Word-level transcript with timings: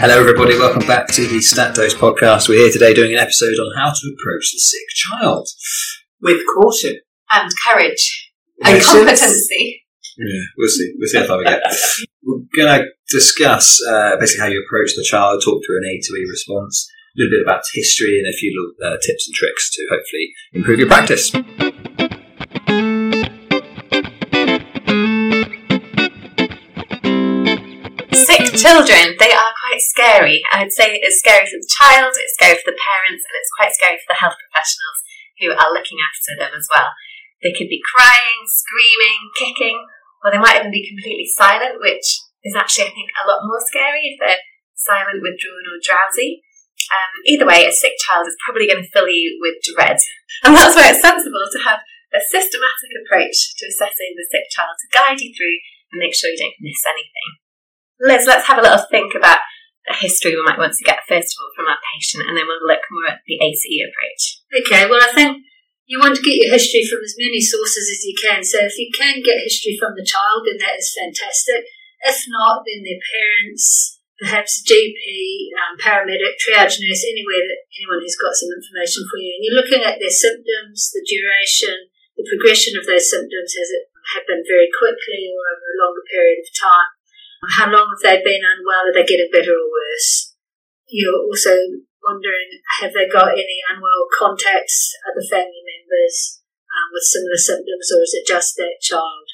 Hello, 0.00 0.18
everybody. 0.18 0.58
Welcome 0.58 0.86
back 0.86 1.08
to 1.08 1.26
the 1.26 1.40
Stat 1.40 1.74
Dose 1.74 1.94
podcast. 1.94 2.48
We're 2.48 2.58
here 2.64 2.72
today 2.72 2.94
doing 2.94 3.12
an 3.12 3.18
episode 3.18 3.52
on 3.60 3.76
how 3.76 3.90
to 3.92 4.14
approach 4.16 4.50
the 4.52 4.58
sick 4.58 4.86
child. 4.94 5.46
with 6.22 6.40
caution. 6.54 6.96
and 7.30 7.50
courage 7.68 8.32
and 8.64 8.78
Patience. 8.78 8.86
competency. 8.92 9.82
Yeah, 10.16 10.40
we'll 10.56 10.68
see. 10.68 10.92
We'll 10.98 11.08
see 11.08 11.18
how 11.18 11.26
far 11.26 11.38
we 11.38 11.44
get. 11.44 11.62
We're 12.24 12.40
going 12.56 12.80
to 12.82 12.86
discuss 13.10 13.80
uh, 13.86 14.16
basically 14.18 14.40
how 14.40 14.46
you 14.52 14.64
approach 14.66 14.94
the 14.96 15.04
child, 15.04 15.42
talk 15.44 15.62
through 15.66 15.78
an 15.78 15.84
A 15.84 16.00
to 16.00 16.14
E 16.16 16.26
response, 16.30 16.88
a 17.16 17.20
little 17.20 17.38
bit 17.38 17.42
about 17.44 17.62
history, 17.74 18.18
and 18.18 18.32
a 18.32 18.36
few 18.36 18.52
little 18.56 18.92
uh, 18.94 18.96
tips 19.06 19.28
and 19.28 19.34
tricks 19.34 19.70
to 19.74 19.86
hopefully 19.90 20.32
improve 20.54 20.78
your 20.78 20.88
practice. 20.88 21.30
Sick 28.50 28.60
children, 28.66 29.14
they 29.18 29.30
are 29.30 29.52
quite 29.54 29.82
scary. 29.82 30.42
I'd 30.50 30.74
say 30.74 30.98
it's 30.98 31.22
scary 31.22 31.46
for 31.46 31.58
the 31.62 31.70
child, 31.70 32.12
it's 32.18 32.34
scary 32.34 32.58
for 32.58 32.74
the 32.74 32.80
parents, 32.82 33.22
and 33.22 33.34
it's 33.38 33.54
quite 33.54 33.70
scary 33.70 33.98
for 34.02 34.10
the 34.10 34.20
health 34.20 34.34
professionals 34.38 34.98
who 35.38 35.48
are 35.54 35.72
looking 35.72 36.02
after 36.02 36.34
them 36.34 36.52
as 36.52 36.66
well. 36.68 36.90
They 37.40 37.54
could 37.54 37.72
be 37.72 37.80
crying, 37.80 38.44
screaming, 38.44 39.32
kicking, 39.38 39.78
or 40.20 40.28
they 40.28 40.42
might 40.42 40.60
even 40.60 40.74
be 40.74 40.84
completely 40.84 41.24
silent, 41.24 41.80
which 41.80 42.20
is 42.44 42.52
actually, 42.58 42.92
I 42.92 42.96
think, 42.96 43.08
a 43.16 43.28
lot 43.28 43.46
more 43.46 43.62
scary 43.64 44.12
if 44.12 44.20
they're 44.20 44.44
silent, 44.76 45.24
withdrawn, 45.24 45.64
or 45.70 45.80
drowsy. 45.80 46.44
Um, 46.92 47.12
either 47.24 47.48
way, 47.48 47.64
a 47.64 47.72
sick 47.72 47.96
child 48.00 48.26
is 48.26 48.36
probably 48.44 48.68
going 48.68 48.82
to 48.82 48.92
fill 48.92 49.08
you 49.08 49.38
with 49.40 49.60
dread. 49.64 50.00
And 50.44 50.56
that's 50.56 50.76
why 50.76 50.90
it's 50.90 51.04
sensible 51.04 51.48
to 51.52 51.60
have 51.64 51.80
a 52.12 52.20
systematic 52.20 52.90
approach 53.04 53.54
to 53.60 53.68
assessing 53.68 54.16
the 54.16 54.26
sick 54.26 54.48
child 54.50 54.74
to 54.80 54.92
guide 54.92 55.20
you 55.20 55.30
through 55.32 55.60
and 55.92 56.00
make 56.00 56.16
sure 56.16 56.30
you 56.30 56.40
don't 56.40 56.60
miss 56.60 56.82
anything. 56.88 57.40
Liz, 58.00 58.24
let's 58.24 58.48
have 58.48 58.58
a 58.58 58.64
little 58.64 58.80
think 58.90 59.12
about 59.12 59.44
a 59.84 59.94
history 59.94 60.32
we 60.32 60.44
might 60.44 60.56
want 60.56 60.72
to 60.72 60.88
get 60.88 61.04
first 61.04 61.36
of 61.36 61.44
all 61.44 61.52
from 61.52 61.68
our 61.68 61.80
patient, 61.92 62.24
and 62.24 62.32
then 62.32 62.48
we'll 62.48 62.64
look 62.64 62.80
more 62.88 63.12
at 63.12 63.20
the 63.28 63.36
ACE 63.44 63.84
approach. 63.84 64.40
Okay, 64.48 64.88
well, 64.88 65.04
I 65.04 65.12
think 65.12 65.44
you 65.84 65.98
want 65.98 66.16
to 66.16 66.24
get 66.24 66.38
your 66.38 66.54
history 66.54 66.86
from 66.86 67.04
as 67.04 67.18
many 67.18 67.42
sources 67.42 67.90
as 67.90 68.06
you 68.06 68.14
can. 68.14 68.40
So 68.46 68.62
if 68.62 68.78
you 68.78 68.88
can 68.94 69.20
get 69.20 69.44
history 69.44 69.76
from 69.76 69.98
the 69.98 70.06
child, 70.06 70.46
then 70.46 70.62
that 70.62 70.78
is 70.78 70.94
fantastic. 70.94 71.66
If 72.00 72.24
not, 72.30 72.62
then 72.64 72.86
their 72.86 73.02
parents, 73.02 73.98
perhaps 74.16 74.62
GP, 74.64 75.50
um, 75.58 75.76
paramedic, 75.76 76.38
triage 76.40 76.80
nurse, 76.80 77.04
anywhere 77.04 77.44
that 77.44 77.68
anyone 77.76 78.00
who's 78.00 78.16
got 78.16 78.38
some 78.38 78.54
information 78.54 79.04
for 79.10 79.18
you. 79.18 79.34
And 79.34 79.42
you're 79.44 79.60
looking 79.60 79.82
at 79.82 79.98
their 79.98 80.14
symptoms, 80.14 80.94
the 80.94 81.04
duration, 81.04 81.90
the 82.16 82.24
progression 82.24 82.78
of 82.78 82.86
those 82.86 83.10
symptoms. 83.10 83.58
Has 83.58 83.74
it 83.74 83.90
happened 84.14 84.46
very 84.46 84.70
quickly 84.70 85.34
or 85.34 85.42
over 85.42 85.66
a 85.68 85.80
longer 85.82 86.06
period 86.06 86.40
of 86.40 86.48
time? 86.54 86.99
How 87.40 87.72
long 87.72 87.88
have 87.88 88.04
they 88.04 88.20
been 88.20 88.44
unwell? 88.44 88.88
Are 88.88 88.92
they 88.92 89.08
getting 89.08 89.32
better 89.32 89.56
or 89.56 89.72
worse? 89.72 90.36
You're 90.88 91.24
also 91.24 91.56
wondering 92.04 92.60
have 92.80 92.92
they 92.92 93.08
got 93.08 93.32
any 93.32 93.60
unwell 93.68 94.08
contacts, 94.18 94.92
other 95.08 95.24
family 95.24 95.64
members 95.64 96.40
um, 96.68 96.92
with 96.92 97.08
similar 97.08 97.40
symptoms, 97.40 97.88
or 97.92 98.04
is 98.04 98.12
it 98.12 98.28
just 98.28 98.56
that 98.56 98.80
child? 98.84 99.24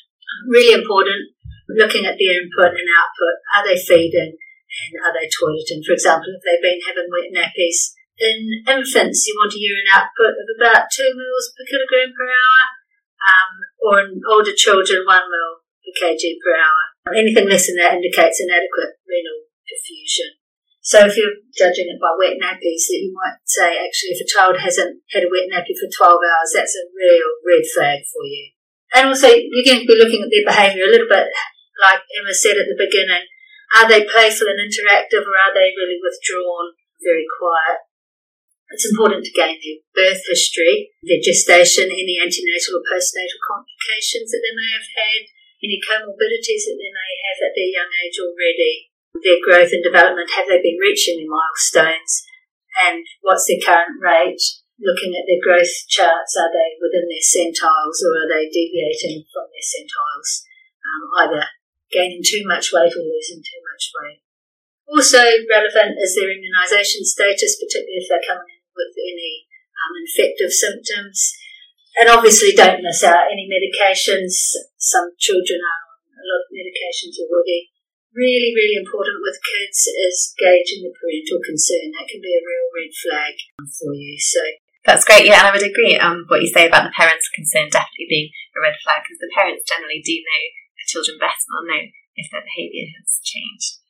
Really 0.46 0.74
important 0.74 1.34
looking 1.66 2.06
at 2.06 2.14
their 2.14 2.38
input 2.38 2.78
and 2.78 2.90
output. 2.94 3.36
Are 3.58 3.66
they 3.66 3.78
feeding 3.78 4.38
and 4.38 4.92
are 5.02 5.14
they 5.14 5.26
toileting? 5.26 5.82
For 5.82 5.98
example, 5.98 6.30
if 6.30 6.42
they've 6.46 6.62
been 6.62 6.82
having 6.86 7.10
wet 7.10 7.34
nappies. 7.34 7.96
In 8.16 8.64
infants, 8.64 9.28
you 9.28 9.36
want 9.36 9.52
a 9.52 9.60
urine 9.60 9.92
output 9.92 10.40
of 10.40 10.48
about 10.56 10.88
2 10.88 11.04
mils 11.04 11.52
per 11.52 11.68
kilogram 11.68 12.16
per 12.16 12.24
hour, 12.24 12.62
um, 13.28 13.52
or 13.84 14.00
in 14.00 14.24
older 14.24 14.56
children, 14.56 15.04
1 15.04 15.28
mil 15.28 15.60
per 15.84 15.92
kg 15.92 16.24
per 16.40 16.56
hour. 16.56 16.95
Anything 17.06 17.46
less 17.46 17.70
than 17.70 17.78
that 17.78 17.94
indicates 17.94 18.42
inadequate 18.42 18.98
renal 19.06 19.46
perfusion. 19.62 20.42
So 20.82 21.02
if 21.06 21.18
you're 21.18 21.42
judging 21.50 21.90
it 21.90 21.98
by 21.98 22.14
wet 22.14 22.38
nappies, 22.38 22.86
that 22.90 23.02
you 23.02 23.10
might 23.10 23.42
say 23.46 23.74
actually 23.74 24.14
if 24.14 24.22
a 24.22 24.30
child 24.30 24.58
hasn't 24.58 25.02
had 25.10 25.26
a 25.26 25.30
wet 25.30 25.50
nappy 25.50 25.74
for 25.74 25.90
12 25.90 26.18
hours, 26.18 26.50
that's 26.54 26.78
a 26.78 26.90
real 26.94 27.30
red 27.42 27.66
flag 27.66 28.06
for 28.06 28.22
you. 28.22 28.54
And 28.94 29.10
also 29.10 29.30
you're 29.30 29.66
going 29.66 29.82
to 29.82 29.90
be 29.90 29.98
looking 29.98 30.22
at 30.22 30.30
their 30.30 30.46
behaviour 30.46 30.86
a 30.86 30.94
little 30.94 31.10
bit 31.10 31.26
like 31.82 32.02
Emma 32.14 32.34
said 32.34 32.58
at 32.58 32.70
the 32.70 32.78
beginning. 32.78 33.26
Are 33.74 33.90
they 33.90 34.06
playful 34.06 34.46
and 34.46 34.62
interactive 34.62 35.26
or 35.26 35.34
are 35.34 35.54
they 35.54 35.74
really 35.74 35.98
withdrawn, 35.98 36.78
very 37.02 37.26
quiet? 37.26 37.82
It's 38.70 38.86
important 38.86 39.26
to 39.26 39.34
gain 39.34 39.58
their 39.58 39.82
birth 39.94 40.22
history, 40.26 40.90
their 41.02 41.22
gestation, 41.22 41.86
any 41.86 42.18
antenatal 42.18 42.78
or 42.78 42.86
postnatal 42.86 43.42
complications 43.42 44.30
that 44.34 44.42
they 44.42 44.54
may 44.54 44.70
have 44.74 44.90
had, 44.90 45.22
any 45.62 45.80
comorbidities 45.80 46.68
that 46.68 46.78
they 46.78 46.92
may 46.92 47.12
have 47.28 47.38
at 47.48 47.54
their 47.56 47.70
young 47.72 47.92
age 48.04 48.18
already, 48.20 48.92
their 49.24 49.40
growth 49.40 49.72
and 49.72 49.84
development, 49.84 50.36
have 50.36 50.48
they 50.48 50.60
been 50.60 50.80
reaching 50.80 51.16
their 51.16 51.30
milestones, 51.30 52.26
and 52.76 53.04
what's 53.24 53.48
their 53.48 53.62
current 53.62 53.96
rate? 54.00 54.42
Looking 54.76 55.16
at 55.16 55.24
their 55.24 55.40
growth 55.40 55.72
charts, 55.88 56.36
are 56.36 56.52
they 56.52 56.76
within 56.76 57.08
their 57.08 57.24
centiles 57.24 57.96
or 58.04 58.12
are 58.12 58.28
they 58.28 58.44
deviating 58.52 59.24
from 59.32 59.48
their 59.48 59.64
centiles? 59.64 60.44
Um, 60.84 61.02
either 61.24 61.48
gaining 61.88 62.20
too 62.20 62.44
much 62.44 62.76
weight 62.76 62.92
or 62.92 63.00
losing 63.00 63.40
too 63.40 63.60
much 63.64 63.88
weight. 63.96 64.20
Also 64.84 65.24
relevant 65.48 65.96
is 65.96 66.12
their 66.12 66.28
immunisation 66.28 67.08
status, 67.08 67.56
particularly 67.56 68.04
if 68.04 68.06
they're 68.12 68.28
coming 68.28 68.52
in 68.52 68.62
with 68.76 68.92
any 69.00 69.48
um, 69.80 69.96
infective 69.96 70.52
symptoms. 70.52 71.32
And 71.96 72.12
obviously, 72.12 72.52
don't 72.52 72.84
miss 72.84 73.00
out 73.02 73.32
any 73.32 73.48
medications. 73.48 74.36
Some 74.76 75.16
children 75.16 75.64
are 75.64 75.82
on 75.88 76.00
a 76.12 76.24
lot 76.28 76.44
of 76.44 76.52
medications 76.52 77.16
already. 77.24 77.72
Really, 78.12 78.52
really 78.52 78.76
important 78.76 79.20
with 79.24 79.40
kids 79.40 79.88
is 79.88 80.36
gauging 80.36 80.84
the 80.84 80.92
parental 80.92 81.40
concern. 81.40 81.92
That 81.96 82.08
can 82.08 82.20
be 82.20 82.36
a 82.36 82.44
real 82.44 82.68
red 82.72 82.92
flag 82.92 83.34
um, 83.60 83.68
for 83.68 83.92
you. 83.96 84.16
So, 84.20 84.40
That's 84.84 85.04
great, 85.08 85.24
yeah, 85.24 85.44
and 85.44 85.48
I 85.48 85.54
would 85.56 85.64
agree 85.64 85.96
on 85.96 86.24
what 86.28 86.40
you 86.40 86.48
say 86.48 86.68
about 86.68 86.84
the 86.84 86.96
parents' 86.96 87.32
concern 87.32 87.68
definitely 87.72 88.08
being 88.08 88.28
a 88.56 88.60
red 88.60 88.76
flag 88.84 89.04
because 89.04 89.20
the 89.20 89.32
parents 89.32 89.68
generally 89.68 90.00
do 90.00 90.16
know 90.16 90.42
their 90.76 90.88
children 90.88 91.16
best 91.20 91.44
and 91.44 91.52
will 91.52 91.68
know 91.68 91.84
if 92.16 92.28
their 92.32 92.44
behaviour 92.44 92.88
has 92.92 93.20
changed. 93.20 93.84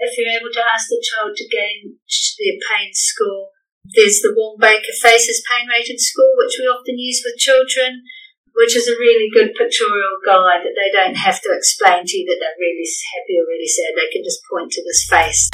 if 0.00 0.16
you're 0.16 0.32
able 0.32 0.52
to 0.52 0.64
ask 0.64 0.88
the 0.88 1.00
child 1.00 1.36
to 1.36 1.48
gain 1.48 2.00
their 2.40 2.56
pain 2.72 2.92
score, 2.92 3.52
there's 3.88 4.20
the 4.20 4.36
Wong-Baker 4.36 4.92
Faces 5.00 5.40
Pain 5.48 5.64
Rating 5.64 5.96
Score, 5.96 6.36
which 6.36 6.60
we 6.60 6.68
often 6.68 7.00
use 7.00 7.24
with 7.24 7.40
children, 7.40 8.04
which 8.52 8.76
is 8.76 8.84
a 8.86 9.00
really 9.00 9.32
good 9.32 9.56
pictorial 9.56 10.20
guide 10.20 10.60
that 10.62 10.76
they 10.76 10.92
don't 10.92 11.16
have 11.16 11.40
to 11.40 11.50
explain 11.50 12.04
to 12.04 12.14
you 12.20 12.28
that 12.28 12.38
they're 12.38 12.60
really 12.60 12.84
happy 12.84 13.40
or 13.40 13.48
really 13.48 13.66
sad. 13.66 13.96
They 13.96 14.12
can 14.12 14.20
just 14.20 14.44
point 14.46 14.68
to 14.76 14.84
this 14.84 15.08
face. 15.08 15.48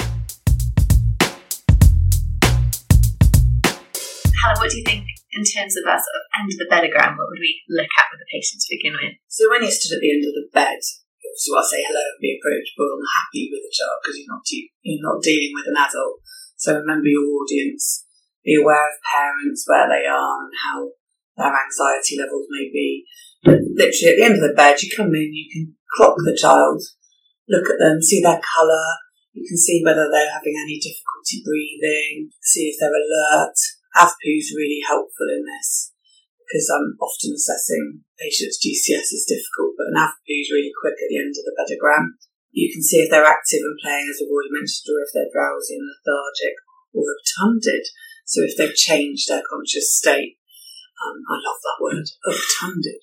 Helen, 4.43 4.59
what 4.59 4.75
do 4.75 4.79
you 4.83 4.87
think 4.87 5.07
in 5.33 5.47
terms 5.47 5.79
of 5.79 5.87
our 5.87 6.03
sort 6.03 6.19
of 6.19 6.27
end 6.35 6.51
of 6.51 6.59
the 6.61 6.67
bedogram? 6.67 7.15
What 7.15 7.31
would 7.31 7.41
we 7.41 7.63
look 7.71 7.89
at 7.95 8.11
with 8.11 8.27
the 8.27 8.31
patient 8.35 8.59
to 8.59 8.75
begin 8.75 8.99
with? 8.99 9.17
So 9.31 9.47
when 9.49 9.63
you're 9.63 9.71
stood 9.71 9.97
at 9.97 10.03
the 10.03 10.11
end 10.11 10.27
of 10.27 10.35
the 10.35 10.51
bed, 10.51 10.83
obviously 11.23 11.55
I'll 11.55 11.63
say 11.63 11.83
hello 11.87 12.03
and 12.03 12.21
be 12.21 12.35
approachable 12.35 12.91
and 12.91 13.07
happy 13.07 13.55
with 13.55 13.63
the 13.63 13.71
child 13.71 14.03
because 14.03 14.19
you're 14.19 14.35
not 14.35 14.43
you're 14.83 15.07
not 15.07 15.23
dealing 15.23 15.55
with 15.55 15.71
an 15.71 15.79
adult. 15.79 16.21
So 16.59 16.75
remember 16.75 17.07
your 17.07 17.23
audience. 17.39 18.06
Be 18.47 18.55
aware 18.55 18.87
of 18.87 19.03
parents, 19.03 19.67
where 19.67 19.91
they 19.91 20.07
are, 20.07 20.47
and 20.47 20.55
how 20.55 20.95
their 21.35 21.51
anxiety 21.51 22.15
levels 22.15 22.47
may 22.47 22.71
be. 22.71 23.03
But 23.43 23.59
literally 23.75 24.15
at 24.15 24.17
the 24.23 24.27
end 24.31 24.39
of 24.39 24.47
the 24.47 24.55
bed, 24.55 24.79
you 24.79 24.89
come 24.95 25.11
in, 25.11 25.35
you 25.35 25.51
can 25.51 25.75
clock 25.99 26.15
the 26.23 26.39
child, 26.39 26.79
look 27.51 27.67
at 27.67 27.83
them, 27.83 27.99
see 27.99 28.23
their 28.23 28.39
colour. 28.39 28.87
You 29.35 29.43
can 29.43 29.59
see 29.59 29.83
whether 29.83 30.07
they're 30.07 30.33
having 30.33 30.55
any 30.55 30.79
difficulty 30.79 31.43
breathing, 31.43 32.31
see 32.41 32.71
if 32.71 32.79
they're 32.79 32.95
alert. 32.95 33.59
AVPU 33.99 34.39
is 34.39 34.55
really 34.55 34.81
helpful 34.87 35.27
in 35.27 35.43
this 35.43 35.93
because 36.47 36.71
I'm 36.71 36.95
often 37.03 37.35
assessing 37.35 38.07
patients' 38.15 38.63
GCS 38.63 39.11
is 39.11 39.27
difficult, 39.27 39.75
but 39.75 39.91
an 39.91 39.99
AVPU 39.99 40.37
is 40.47 40.55
really 40.55 40.71
quick 40.71 40.95
at 41.03 41.11
the 41.11 41.19
end 41.19 41.35
of 41.35 41.43
the 41.43 41.57
bedogram. 41.59 42.15
You 42.55 42.71
can 42.73 42.81
see 42.81 43.03
if 43.03 43.11
they're 43.11 43.27
active 43.27 43.61
and 43.67 43.77
playing, 43.83 44.07
as 44.07 44.23
we've 44.23 44.31
already 44.31 44.55
mentioned, 44.55 44.89
or 44.89 45.03
if 45.03 45.11
they're 45.13 45.35
drowsy 45.35 45.77
and 45.77 45.91
lethargic 45.91 46.57
or 46.95 47.05
obtunded. 47.05 47.85
So 48.27 48.43
if 48.43 48.59
they've 48.59 48.75
changed 48.75 49.31
their 49.31 49.43
conscious 49.47 49.95
state, 49.95 50.37
um, 50.99 51.23
I 51.31 51.39
love 51.39 51.61
that 51.63 51.79
word, 51.79 52.07
obtunded. 52.27 53.01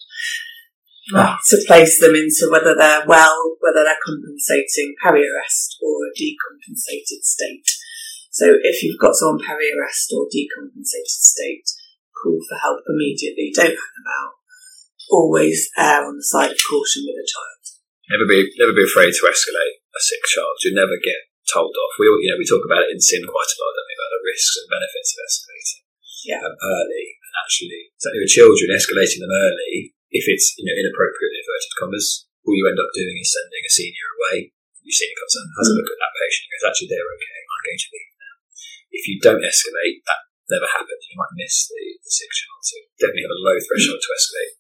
To 1.52 1.58
place 1.68 2.00
them 2.00 2.16
into 2.16 2.48
whether 2.52 2.76
they're 2.76 3.08
well, 3.08 3.56
whether 3.60 3.84
they're 3.84 4.04
compensating 4.04 4.96
peri-arrest 5.04 5.80
or 5.84 6.08
a 6.08 6.16
decompensated 6.16 7.24
state. 7.24 7.68
So 8.32 8.56
if 8.64 8.84
you've 8.84 9.00
got 9.00 9.16
someone 9.16 9.44
peri-arrest 9.44 10.12
or 10.16 10.28
decompensated 10.32 11.20
state, 11.24 11.68
call 12.16 12.40
for 12.48 12.58
help 12.60 12.84
immediately. 12.88 13.52
Don't 13.56 13.76
hang 13.76 14.00
about. 14.00 14.40
Always 15.12 15.70
err 15.78 16.08
on 16.08 16.16
the 16.16 16.24
side 16.24 16.52
of 16.52 16.58
caution 16.58 17.04
with 17.04 17.20
a 17.20 17.28
child. 17.28 17.64
Never 18.10 18.28
be 18.28 18.48
never 18.60 18.72
be 18.72 18.88
afraid 18.88 19.12
to 19.12 19.28
escalate 19.28 19.84
a 19.92 20.00
sick 20.00 20.24
child. 20.28 20.56
You 20.64 20.72
never 20.72 20.96
get 21.00 21.28
told 21.52 21.76
off. 21.76 22.00
We 22.00 22.08
you 22.24 22.32
know 22.32 22.40
we 22.40 22.48
talk 22.48 22.64
about 22.64 22.88
it 22.88 22.96
in 22.96 23.04
sim 23.04 23.28
quite 23.28 23.52
a 23.52 23.58
lot, 23.60 23.76
don't 23.76 23.88
we, 23.92 23.96
about 23.96 24.23
risks 24.34 24.58
and 24.58 24.68
benefits 24.74 25.10
of 25.14 25.20
escalating 25.30 25.82
Yeah. 26.26 26.42
um, 26.42 26.56
early. 26.58 27.06
And 27.22 27.34
actually, 27.46 27.94
certainly 28.02 28.26
with 28.26 28.34
children, 28.34 28.74
escalating 28.74 29.22
them 29.22 29.34
early, 29.34 29.94
if 30.10 30.26
it's 30.26 30.58
you 30.58 30.66
know 30.66 30.74
inappropriate 30.78 31.34
in 31.38 31.42
inverted 31.46 31.74
commas, 31.78 32.08
all 32.46 32.58
you 32.58 32.66
end 32.66 32.82
up 32.82 32.90
doing 32.98 33.18
is 33.22 33.30
sending 33.30 33.64
a 33.66 33.72
senior 33.72 34.08
away. 34.18 34.38
Your 34.84 34.92
senior 34.98 35.16
comes 35.22 35.36
in, 35.40 35.46
has 35.58 35.70
a 35.72 35.76
look 35.80 35.90
at 35.94 36.00
that 36.02 36.14
patient, 36.18 36.44
and 36.44 36.52
goes, 36.58 36.66
actually 36.68 36.90
they're 36.92 37.12
okay. 37.16 37.40
I'm 37.48 37.64
going 37.64 37.82
to 37.82 37.90
leave 37.94 38.14
now. 38.20 38.36
If 38.92 39.04
you 39.08 39.16
don't 39.24 39.46
escalate, 39.48 39.98
that 40.04 40.22
never 40.52 40.68
happens. 40.68 41.02
You 41.08 41.16
might 41.16 41.34
miss 41.40 41.56
the, 41.72 41.82
the 42.04 42.12
sick 42.12 42.28
child. 42.36 42.62
So 42.68 42.76
definitely 43.00 43.26
have 43.26 43.38
a 43.40 43.46
low 43.48 43.58
threshold 43.64 44.02
to 44.04 44.12
escalate. 44.12 44.54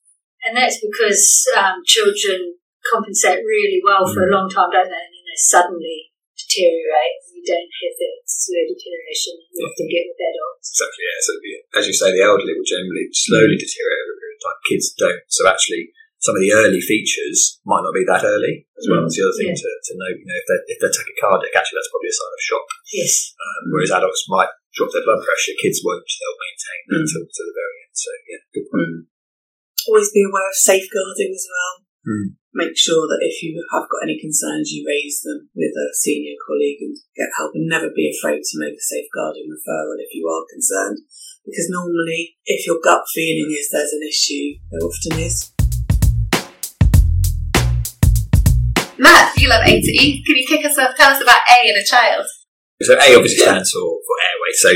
And 0.47 0.53
that's 0.55 0.79
because 0.79 1.21
um, 1.59 1.83
children 1.83 2.55
compensate 2.87 3.43
really 3.43 3.83
well 3.83 4.07
for 4.07 4.23
a 4.23 4.31
Mm. 4.31 4.35
long 4.35 4.47
time, 4.47 4.71
don't 4.71 4.87
they? 4.91 5.03
And 5.07 5.11
then 5.11 5.27
they 5.27 5.39
suddenly 5.39 6.11
deteriorate. 6.39 7.19
And 7.43 7.59
you 7.59 7.59
don't 7.59 7.75
have 7.83 7.95
that 7.99 8.19
slow 8.23 8.63
deterioration 8.71 9.35
that 9.35 9.51
you 9.51 9.67
often 9.67 9.87
get 9.91 10.07
with 10.07 10.19
adults. 10.23 10.67
Exactly, 10.71 11.03
yeah. 11.03 11.19
So, 11.19 11.31
yeah, 11.43 11.61
as 11.75 11.83
you 11.91 11.95
say, 11.95 12.09
the 12.15 12.23
elderly 12.23 12.55
will 12.55 12.63
generally 12.63 13.11
slowly 13.11 13.59
deteriorate 13.59 13.99
over 13.99 14.15
a 14.15 14.19
period 14.23 14.37
of 14.39 14.43
time. 14.47 14.59
Kids 14.63 14.87
don't. 14.95 15.23
So 15.27 15.41
actually, 15.43 15.83
some 16.23 16.39
of 16.39 16.43
the 16.43 16.55
early 16.55 16.79
features 16.79 17.59
might 17.67 17.83
not 17.83 17.91
be 17.91 18.07
that 18.07 18.23
early 18.23 18.63
as 18.79 18.87
well. 18.87 19.03
Mm. 19.03 19.11
That's 19.11 19.17
the 19.19 19.25
other 19.27 19.35
thing 19.35 19.51
Yeah. 19.51 19.59
to, 19.59 19.69
to 19.75 19.93
note. 19.99 20.17
You 20.23 20.27
know, 20.31 20.39
if 20.39 20.45
they're, 20.47 20.65
if 20.71 20.77
they're 20.79 20.95
tachycardic, 20.95 21.51
actually 21.51 21.77
that's 21.83 21.91
probably 21.91 22.11
a 22.11 22.15
sign 22.15 22.31
of 22.31 22.41
shock. 22.47 22.67
Yes. 22.95 23.13
Um, 23.35 23.61
whereas 23.75 23.91
adults 23.91 24.23
might 24.31 24.51
drop 24.71 24.95
their 24.95 25.03
blood 25.03 25.19
pressure, 25.19 25.51
kids 25.59 25.83
won't. 25.83 26.07
They'll 26.07 26.39
maintain 26.39 26.81
that 26.95 27.03
Mm. 27.03 27.11
to, 27.11 27.17
to 27.27 27.41
the 27.43 27.55
very 27.59 27.75
end. 27.83 27.91
So 27.99 28.09
yeah, 28.31 28.41
good 28.55 28.67
point. 28.71 29.11
Always 29.91 30.15
be 30.15 30.23
aware 30.23 30.47
of 30.47 30.55
safeguarding 30.55 31.35
as 31.35 31.43
well. 31.51 31.73
Mm. 32.03 32.35
Make 32.53 32.75
sure 32.75 33.07
that 33.07 33.23
if 33.23 33.41
you 33.41 33.63
have 33.71 33.87
got 33.87 34.03
any 34.03 34.19
concerns, 34.19 34.69
you 34.69 34.83
raise 34.85 35.21
them 35.23 35.49
with 35.55 35.71
a 35.71 35.87
senior 35.95 36.35
colleague 36.45 36.83
and 36.83 36.97
get 37.15 37.31
help, 37.37 37.55
and 37.55 37.65
never 37.65 37.89
be 37.95 38.11
afraid 38.11 38.43
to 38.43 38.59
make 38.59 38.75
a 38.75 38.83
safeguarding 38.83 39.47
referral 39.47 39.97
if 39.97 40.13
you 40.13 40.27
are 40.27 40.45
concerned. 40.51 40.99
Because 41.45 41.67
normally, 41.71 42.35
if 42.45 42.67
your 42.67 42.79
gut 42.83 43.03
feeling 43.13 43.55
is 43.57 43.69
there's 43.71 43.93
an 43.93 44.03
issue, 44.03 44.59
there 44.69 44.83
often 44.83 45.19
is. 45.19 45.51
Matt, 48.99 49.35
you 49.39 49.49
love 49.49 49.63
A 49.65 49.81
to 49.81 49.91
E. 50.03 50.23
Can 50.23 50.35
you 50.37 50.45
kick 50.47 50.65
us 50.65 50.77
off? 50.77 50.95
Tell 50.95 51.15
us 51.15 51.21
about 51.21 51.41
A 51.57 51.69
in 51.69 51.75
a 51.75 51.85
child. 51.85 52.25
So 52.81 52.93
A 52.93 53.15
obviously 53.15 53.39
stands 53.39 53.71
for, 53.71 53.79
for 53.79 54.15
airway. 54.19 54.51
So 54.53 54.69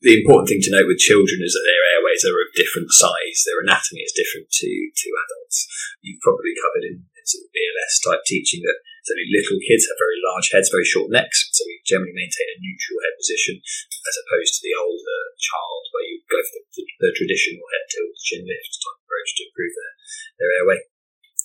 the 0.00 0.16
important 0.16 0.48
thing 0.48 0.64
to 0.64 0.72
note 0.72 0.88
with 0.88 1.00
children 1.00 1.44
is 1.44 1.52
that 1.52 1.66
their 1.68 1.84
airways 1.92 2.24
are 2.24 2.40
of 2.40 2.56
different 2.56 2.88
size. 2.88 3.44
Their 3.44 3.60
anatomy 3.60 4.00
is 4.00 4.16
different 4.16 4.48
to, 4.48 4.68
to 4.68 5.08
adults. 5.12 5.68
You've 6.00 6.24
probably 6.24 6.56
covered 6.56 6.88
in, 6.88 7.04
in 7.04 7.24
sort 7.28 7.44
of 7.44 7.52
BLS 7.52 7.94
type 8.00 8.24
teaching 8.24 8.64
that 8.64 8.80
certainly 9.04 9.28
little 9.28 9.60
kids 9.60 9.84
have 9.84 10.00
very 10.00 10.16
large 10.24 10.48
heads, 10.56 10.72
very 10.72 10.88
short 10.88 11.12
necks. 11.12 11.52
So 11.52 11.68
we 11.68 11.84
generally 11.84 12.16
maintain 12.16 12.48
a 12.48 12.62
neutral 12.64 13.00
head 13.04 13.16
position 13.20 13.60
as 13.60 14.16
opposed 14.24 14.56
to 14.56 14.64
the 14.64 14.76
older 14.80 15.20
child 15.36 15.82
where 15.92 16.06
you 16.08 16.24
go 16.32 16.40
for 16.40 16.52
the, 16.56 16.64
the, 16.80 16.84
the 17.04 17.12
traditional 17.12 17.64
head 17.68 17.84
tilt, 17.92 18.16
chin 18.24 18.48
lift 18.48 18.72
type 18.80 19.00
approach 19.04 19.30
to 19.36 19.44
improve 19.52 19.74
their, 19.76 19.92
their 20.40 20.52
airway. 20.64 20.80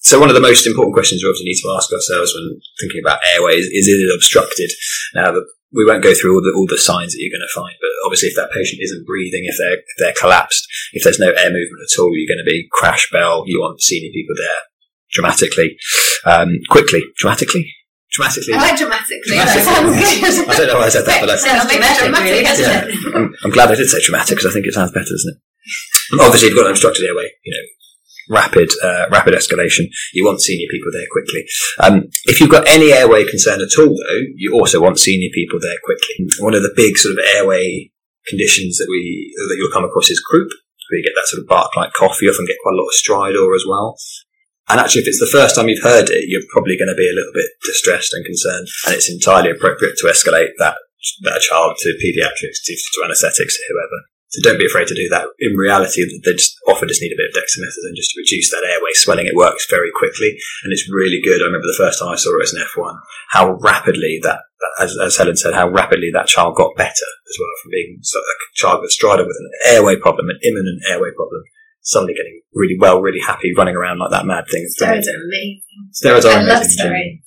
So 0.06 0.22
one 0.22 0.30
of 0.30 0.38
the 0.38 0.44
most 0.44 0.64
important 0.70 0.94
questions 0.94 1.20
we 1.20 1.28
obviously 1.28 1.50
need 1.50 1.60
to 1.66 1.74
ask 1.76 1.92
ourselves 1.92 2.32
when 2.32 2.62
thinking 2.78 3.02
about 3.02 3.26
airways 3.36 3.66
is, 3.74 3.90
is 3.90 4.00
it 4.06 4.14
obstructed? 4.14 4.70
Now, 5.18 5.34
the, 5.34 5.44
we 5.76 5.86
won't 5.86 6.04
go 6.04 6.14
through 6.16 6.34
all 6.36 6.42
the 6.42 6.54
all 6.56 6.68
the 6.68 6.78
signs 6.80 7.12
that 7.14 7.20
you're 7.22 7.34
going 7.36 7.46
to 7.46 7.54
find, 7.54 7.76
but 7.82 7.92
obviously, 8.06 8.30
if 8.30 8.36
that 8.36 8.52
patient 8.52 8.80
isn't 8.82 9.06
breathing, 9.06 9.44
if 9.46 9.56
they're 9.60 9.78
if 9.84 9.98
they're 10.00 10.16
collapsed, 10.18 10.66
if 10.94 11.04
there's 11.04 11.20
no 11.20 11.32
air 11.36 11.52
movement 11.52 11.84
at 11.84 12.00
all, 12.00 12.16
you're 12.16 12.30
going 12.32 12.44
to 12.44 12.50
be 12.50 12.68
crash 12.72 13.10
bell. 13.12 13.44
You 13.46 13.60
want 13.60 13.82
senior 13.82 14.10
people 14.14 14.36
there 14.36 14.62
dramatically, 15.12 15.78
um, 16.26 16.60
quickly, 16.70 17.04
dramatically, 17.18 17.68
dramatically. 18.12 18.54
I 18.54 18.58
like 18.72 18.78
dramatically. 18.80 19.36
That 19.36 19.52
Dramatically. 19.52 20.02
sounds 20.02 20.40
good. 20.46 20.50
I 20.50 20.58
don't 20.58 20.68
know 20.68 20.80
why 20.80 20.88
I 20.88 20.90
said 20.90 21.06
that, 21.06 21.20
but 21.22 21.30
I, 21.30 21.36
Sounds 21.36 21.72
dramatic, 21.72 22.12
really, 22.24 22.44
yeah, 22.44 22.88
it? 22.88 23.16
I'm, 23.16 23.36
I'm 23.44 23.52
glad 23.52 23.72
I 23.72 23.76
did 23.76 23.88
say 23.88 24.02
dramatic 24.02 24.38
because 24.38 24.50
I 24.50 24.54
think 24.54 24.66
it 24.66 24.74
sounds 24.74 24.92
better, 24.92 25.06
doesn't 25.12 25.36
it? 25.36 25.40
Obviously, 26.22 26.50
you've 26.50 26.58
got 26.58 26.66
an 26.68 26.72
obstructed 26.72 27.06
airway, 27.06 27.28
you 27.44 27.52
know, 27.54 27.66
rapid, 28.30 28.70
uh, 28.84 29.06
rapid 29.12 29.34
escalation. 29.34 29.86
You 30.14 30.26
want 30.26 30.42
senior 30.42 30.68
people 30.70 30.92
there 30.92 31.08
quickly. 31.12 31.46
Um, 31.84 32.10
if 32.26 32.40
you've 32.40 32.52
got 32.52 32.68
any 32.68 32.92
airway 32.92 33.26
concern 33.26 33.62
at 33.62 33.78
all, 33.78 33.90
though, 33.90 34.22
you 34.36 34.54
also 34.54 34.82
want 34.82 35.00
senior 35.00 35.30
people 35.34 35.60
there 35.60 35.78
quickly. 35.84 36.28
One 36.40 36.56
of 36.56 36.64
the 36.64 36.74
big 36.76 36.98
sort 36.98 37.14
of 37.18 37.26
airway 37.36 37.92
conditions 38.28 38.78
that 38.78 38.88
we 38.90 39.34
that 39.50 39.56
you'll 39.58 39.72
come 39.72 39.86
across 39.86 40.10
is 40.10 40.20
croup, 40.20 40.50
where 40.50 41.00
you 41.00 41.04
get 41.06 41.14
that 41.16 41.28
sort 41.28 41.42
of 41.42 41.48
bark-like 41.48 41.94
cough. 41.94 42.22
You 42.22 42.32
often 42.32 42.46
get 42.46 42.58
quite 42.64 42.74
a 42.74 42.82
lot 42.82 42.90
of 42.90 42.98
stridor 42.98 43.56
as 43.56 43.66
well. 43.68 43.98
And 44.68 44.80
actually, 44.80 45.04
if 45.06 45.10
it's 45.10 45.20
the 45.20 45.30
first 45.30 45.56
time 45.56 45.70
you've 45.70 45.84
heard 45.84 46.10
it, 46.10 46.26
you're 46.28 46.42
probably 46.50 46.76
going 46.76 46.90
to 46.90 46.98
be 46.98 47.06
a 47.06 47.14
little 47.14 47.34
bit 47.34 47.54
distressed 47.64 48.14
and 48.14 48.26
concerned, 48.26 48.68
and 48.86 48.96
it's 48.96 49.12
entirely 49.12 49.52
appropriate 49.52 49.96
to 49.98 50.08
escalate 50.08 50.58
that 50.58 50.76
that 51.22 51.42
child 51.42 51.78
to 51.78 51.90
paediatrics, 52.02 52.66
to, 52.66 52.74
to 52.74 53.06
anaesthetics, 53.06 53.58
whoever. 53.70 54.15
So 54.36 54.44
don't 54.44 54.60
be 54.60 54.68
afraid 54.68 54.92
to 54.92 54.96
do 54.96 55.08
that. 55.16 55.32
In 55.40 55.56
reality, 55.56 56.04
they 56.04 56.34
just 56.36 56.60
often 56.68 56.92
just 56.92 57.02
need 57.02 57.16
a 57.16 57.20
bit 57.20 57.32
of 57.32 57.36
dexamethasone 57.40 57.96
just 57.96 58.12
to 58.12 58.20
reduce 58.20 58.52
that 58.52 58.68
airway 58.68 58.92
swelling. 58.94 59.28
It 59.28 59.36
works 59.36 59.66
very 59.70 59.92
quickly, 59.96 60.36
and 60.64 60.76
it's 60.76 60.92
really 60.92 61.24
good. 61.24 61.40
I 61.40 61.48
remember 61.48 61.68
the 61.72 61.80
first 61.80 62.00
time 62.00 62.12
I 62.12 62.20
saw 62.20 62.36
it 62.36 62.44
as 62.44 62.54
an 62.54 62.68
F1, 62.68 63.00
how 63.32 63.56
rapidly 63.64 64.20
that, 64.24 64.44
as, 64.82 64.98
as 65.00 65.16
Helen 65.16 65.38
said, 65.38 65.54
how 65.54 65.70
rapidly 65.70 66.12
that 66.12 66.28
child 66.28 66.56
got 66.60 66.76
better 66.76 67.10
as 67.32 67.38
well 67.40 67.56
from 67.64 67.72
being 67.72 68.00
sort 68.04 68.24
of 68.24 68.28
a 68.28 68.36
child 68.54 68.82
with 68.82 68.92
stridor 68.92 69.24
with 69.26 69.40
an 69.40 69.52
airway 69.72 69.96
problem, 69.96 70.28
an 70.28 70.40
imminent 70.44 70.84
airway 70.90 71.16
problem, 71.16 71.44
suddenly 71.82 72.14
getting 72.14 72.42
really 72.54 72.76
well, 72.78 73.00
really 73.00 73.22
happy, 73.22 73.54
running 73.56 73.76
around 73.76 74.00
like 74.00 74.12
that 74.12 74.26
mad 74.26 74.46
thing. 74.52 74.68
It's 74.68 74.76
Steroids 74.76 75.08
are 75.08 75.24
amazing. 75.24 75.64
Steroids 75.96 76.26
are 76.26 76.40
I 76.40 76.44
love 76.44 76.62
amazing. 76.68 76.92
steroids. 76.92 77.25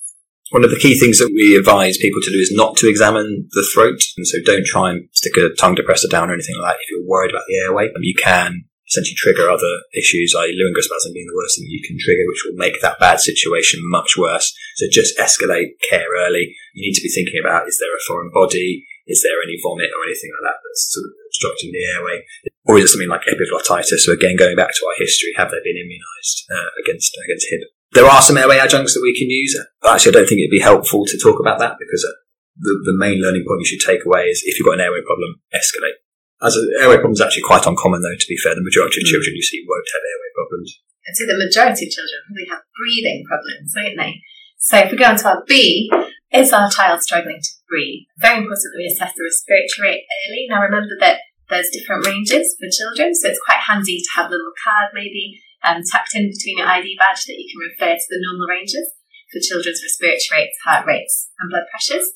One 0.51 0.63
of 0.63 0.71
the 0.71 0.81
key 0.81 0.97
things 0.97 1.19
that 1.19 1.29
we 1.29 1.55
advise 1.55 1.97
people 1.97 2.21
to 2.21 2.31
do 2.31 2.41
is 2.41 2.51
not 2.51 2.75
to 2.77 2.89
examine 2.89 3.47
the 3.51 3.67
throat. 3.73 4.01
And 4.17 4.25
so 4.25 4.41
don't 4.43 4.65
try 4.65 4.89
and 4.89 5.09
stick 5.13 5.37
a 5.37 5.53
tongue 5.53 5.75
depressor 5.75 6.09
down 6.09 6.29
or 6.29 6.33
anything 6.33 6.57
like 6.57 6.73
that 6.73 6.81
if 6.81 6.89
you're 6.89 7.05
worried 7.05 7.31
about 7.31 7.45
the 7.47 7.57
airway. 7.57 7.89
You 8.01 8.15
can 8.15 8.65
essentially 8.89 9.15
trigger 9.15 9.45
other 9.45 9.85
issues, 9.93 10.33
i.e. 10.33 10.57
laryngospasm 10.57 11.13
being 11.13 11.29
the 11.29 11.37
worst 11.37 11.61
thing 11.61 11.69
you 11.69 11.85
can 11.85 12.01
trigger, 12.01 12.25
which 12.25 12.41
will 12.41 12.57
make 12.57 12.81
that 12.81 12.97
bad 12.97 13.21
situation 13.21 13.79
much 13.85 14.17
worse. 14.17 14.49
So 14.81 14.89
just 14.89 15.17
escalate 15.21 15.77
care 15.85 16.09
early. 16.17 16.57
You 16.73 16.89
need 16.89 16.97
to 16.97 17.05
be 17.05 17.13
thinking 17.13 17.37
about, 17.37 17.69
is 17.69 17.77
there 17.77 17.93
a 17.93 18.05
foreign 18.09 18.33
body? 18.33 18.85
Is 19.05 19.21
there 19.21 19.37
any 19.45 19.57
vomit 19.61 19.93
or 19.93 20.05
anything 20.05 20.33
like 20.33 20.49
that 20.49 20.61
that's 20.65 20.89
sort 20.89 21.05
of 21.05 21.13
obstructing 21.29 21.69
the 21.69 21.85
airway? 21.93 22.25
Or 22.65 22.77
is 22.77 22.89
it 22.89 22.93
something 22.93 23.09
like 23.09 23.29
epiglottitis? 23.29 24.01
So 24.01 24.13
again, 24.13 24.37
going 24.37 24.57
back 24.57 24.73
to 24.73 24.85
our 24.85 24.97
history, 24.97 25.33
have 25.37 25.49
they 25.53 25.61
been 25.61 25.77
immunised 25.77 26.49
uh, 26.49 26.69
against 26.81 27.13
against 27.21 27.45
HIB? 27.49 27.61
There 27.93 28.05
are 28.05 28.21
some 28.21 28.37
airway 28.37 28.57
adjuncts 28.61 28.93
that 28.93 29.01
we 29.01 29.17
can 29.17 29.29
use. 29.29 29.57
Actually, 29.81 30.13
I 30.13 30.17
don't 30.21 30.29
think 30.29 30.39
it'd 30.45 30.53
be 30.53 30.61
helpful 30.61 31.05
to 31.05 31.17
talk 31.17 31.39
about 31.39 31.57
that 31.57 31.81
because 31.81 32.05
uh, 32.05 32.13
the, 32.61 32.73
the 32.85 32.97
main 32.97 33.17
learning 33.17 33.45
point 33.47 33.65
you 33.65 33.69
should 33.69 33.85
take 33.85 34.05
away 34.05 34.29
is 34.29 34.43
if 34.45 34.59
you've 34.59 34.67
got 34.69 34.77
an 34.77 34.85
airway 34.85 35.01
problem, 35.01 35.41
escalate. 35.49 35.97
As 36.39 36.55
an 36.55 36.69
airway 36.79 37.01
problem 37.01 37.17
is 37.17 37.21
actually 37.25 37.49
quite 37.49 37.65
uncommon, 37.65 38.01
though. 38.01 38.15
To 38.15 38.29
be 38.29 38.37
fair, 38.37 38.55
the 38.55 38.63
majority 38.63 39.01
of 39.01 39.09
Mm. 39.09 39.11
children 39.11 39.35
you 39.35 39.41
see 39.43 39.65
won't 39.67 39.89
have 39.89 40.05
airway 40.05 40.31
problems. 40.37 40.69
I'd 41.07 41.17
say 41.17 41.25
the 41.25 41.41
majority 41.41 41.83
of 41.87 41.91
children 41.91 42.19
probably 42.29 42.47
have 42.53 42.63
breathing 42.77 43.19
problems, 43.25 43.73
don't 43.73 43.97
they? 43.97 44.13
So 44.61 44.77
if 44.77 44.91
we 44.91 44.97
go 45.01 45.09
on 45.09 45.17
to 45.17 45.27
our 45.27 45.43
B, 45.47 45.89
is 46.31 46.53
our 46.53 46.69
child 46.69 47.01
struggling 47.01 47.41
to 47.41 47.51
breathe? 47.67 48.05
Very 48.21 48.45
important 48.45 48.69
that 48.69 48.77
we 48.77 48.85
assess 48.85 49.17
the 49.17 49.25
respiratory 49.25 49.81
rate 49.81 50.05
early. 50.05 50.45
Now 50.47 50.61
remember 50.61 50.93
that 51.01 51.25
there's 51.49 51.73
different 51.73 52.05
ranges 52.05 52.55
for 52.59 52.69
children, 52.69 53.15
so 53.15 53.29
it's 53.29 53.41
quite 53.43 53.65
handy 53.65 53.97
to 53.97 54.11
have 54.15 54.27
a 54.27 54.37
little 54.37 54.53
card 54.63 54.93
maybe 54.93 55.41
um, 55.63 55.83
tucked 55.83 56.15
in 56.15 56.29
between 56.31 56.57
your 56.59 56.67
ID 56.67 56.95
badge 56.97 57.25
that 57.25 57.37
you 57.39 57.47
can 57.51 57.61
refer 57.63 57.93
to 57.95 58.07
the 58.09 58.21
normal 58.23 58.47
ranges 58.47 58.87
for 59.31 59.39
children's 59.43 59.83
respiratory 59.83 60.45
rates, 60.49 60.57
heart 60.65 60.85
rates, 60.87 61.29
and 61.39 61.49
blood 61.49 61.67
pressures. 61.69 62.09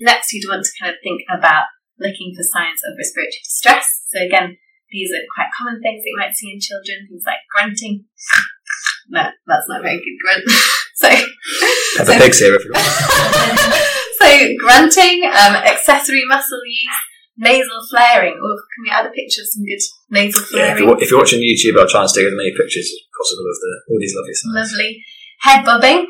Next, 0.00 0.32
you'd 0.32 0.48
want 0.48 0.64
to 0.64 0.72
kind 0.80 0.94
of 0.94 1.00
think 1.02 1.22
about 1.30 1.70
looking 1.98 2.34
for 2.36 2.42
signs 2.42 2.80
of 2.86 2.98
respiratory 2.98 3.42
distress. 3.42 3.86
So 4.10 4.22
again, 4.22 4.58
these 4.90 5.10
are 5.10 5.24
quite 5.34 5.50
common 5.56 5.80
things 5.80 6.02
that 6.02 6.10
you 6.12 6.18
might 6.18 6.36
see 6.36 6.52
in 6.52 6.60
children, 6.60 7.08
things 7.08 7.24
like 7.26 7.40
grunting. 7.54 8.04
No, 9.08 9.28
that's 9.46 9.68
not 9.68 9.80
a 9.80 9.82
very 9.82 9.98
good 9.98 10.18
grunt. 10.22 10.44
so, 10.94 11.08
Peppa 11.96 12.12
so- 12.12 12.18
Pig's 12.18 12.38
here 12.38 12.54
if 12.54 12.64
you 12.64 12.72
want. 12.76 12.86
so 14.20 14.28
grunting, 14.60 15.24
um, 15.26 15.54
accessory 15.66 16.22
muscle 16.26 16.60
use, 16.66 17.00
nasal 17.42 17.80
flaring. 17.90 18.38
Oh, 18.38 18.56
can 18.70 18.80
we 18.86 18.90
add 18.90 19.06
a 19.06 19.10
picture 19.10 19.42
of 19.42 19.48
some 19.50 19.64
good 19.66 19.82
nasal 20.10 20.40
Yeah, 20.54 20.72
flaring? 20.78 20.84
you're, 20.86 21.02
if 21.02 21.10
you're 21.10 21.18
watching 21.20 21.42
YouTube, 21.42 21.74
I'll 21.78 21.90
try 21.90 22.00
and 22.06 22.10
stick 22.10 22.24
as 22.24 22.32
many 22.38 22.54
pictures 22.54 22.86
as 22.86 22.94
possible 23.18 23.44
of 23.50 23.56
the, 23.58 23.72
all 23.90 23.98
these 24.00 24.14
lovely 24.14 24.34
signs. 24.34 24.54
Lovely. 24.54 24.90
Head 25.42 25.64
bobbing. 25.66 26.06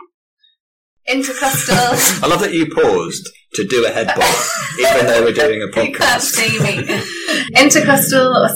Intercostal. 1.09 1.75
I 2.23 2.29
love 2.31 2.41
that 2.41 2.53
you 2.55 2.71
paused 2.71 3.27
to 3.55 3.67
do 3.67 3.85
a 3.85 3.91
head 3.91 4.07
bob, 4.07 4.23
even 4.79 5.07
though 5.07 5.25
we're 5.25 5.35
doing 5.35 5.61
a 5.61 5.67
you 5.67 5.73
can't 5.73 5.95
podcast. 5.99 6.39
see 6.39 6.55
me. 6.63 6.79
Intercostal 7.59 8.37
or 8.39 8.49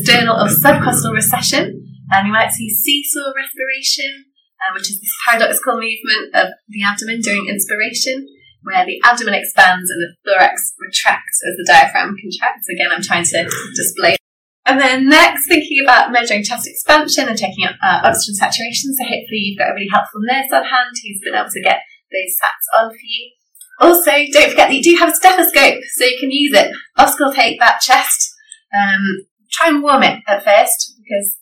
sternal 0.00 0.36
or 0.40 0.48
subcostal 0.48 1.12
recession. 1.12 1.86
And 2.12 2.26
you 2.26 2.32
might 2.32 2.50
see 2.50 2.70
seesaw 2.70 3.30
respiration, 3.36 4.24
uh, 4.58 4.72
which 4.74 4.90
is 4.90 4.98
this 5.00 5.12
paradoxical 5.28 5.74
movement 5.74 6.34
of 6.34 6.48
the 6.68 6.82
abdomen 6.82 7.20
during 7.20 7.46
inspiration, 7.46 8.26
where 8.62 8.84
the 8.84 9.00
abdomen 9.04 9.34
expands 9.34 9.90
and 9.90 10.00
the 10.00 10.14
thorax 10.24 10.74
retracts 10.78 11.40
as 11.48 11.56
the 11.56 11.66
diaphragm 11.66 12.16
contracts. 12.16 12.68
Again, 12.68 12.88
I'm 12.92 13.02
trying 13.02 13.24
to 13.24 13.44
display. 13.74 14.16
And 14.66 14.78
then 14.78 15.08
next, 15.08 15.48
thinking 15.48 15.80
about 15.82 16.12
measuring 16.12 16.44
chest 16.44 16.68
expansion 16.68 17.28
and 17.28 17.38
checking 17.38 17.64
out 17.64 17.74
uh, 17.82 18.06
oxygen 18.06 18.36
saturation. 18.36 18.94
So 18.94 19.04
hopefully 19.04 19.42
you've 19.48 19.58
got 19.58 19.70
a 19.70 19.74
really 19.74 19.90
helpful 19.90 20.20
nurse 20.22 20.52
on 20.52 20.62
hand 20.62 20.94
who's 20.94 21.20
been 21.24 21.34
able 21.34 21.50
to 21.50 21.62
get 21.62 21.80
those 22.12 22.36
sats 22.36 22.66
on 22.78 22.90
for 22.90 23.02
you. 23.02 23.32
Also, 23.80 24.12
don't 24.30 24.50
forget 24.50 24.68
that 24.68 24.76
you 24.76 24.82
do 24.82 24.96
have 25.00 25.08
a 25.08 25.16
stethoscope, 25.16 25.80
so 25.96 26.04
you 26.04 26.18
can 26.20 26.30
use 26.30 26.52
it. 26.52 26.70
Auscultate 26.98 27.56
that 27.58 27.80
chest. 27.80 28.28
Um, 28.76 29.24
try 29.50 29.68
and 29.72 29.82
warm 29.82 30.02
it 30.02 30.20
at 30.28 30.44
first, 30.44 31.00
because 31.00 31.38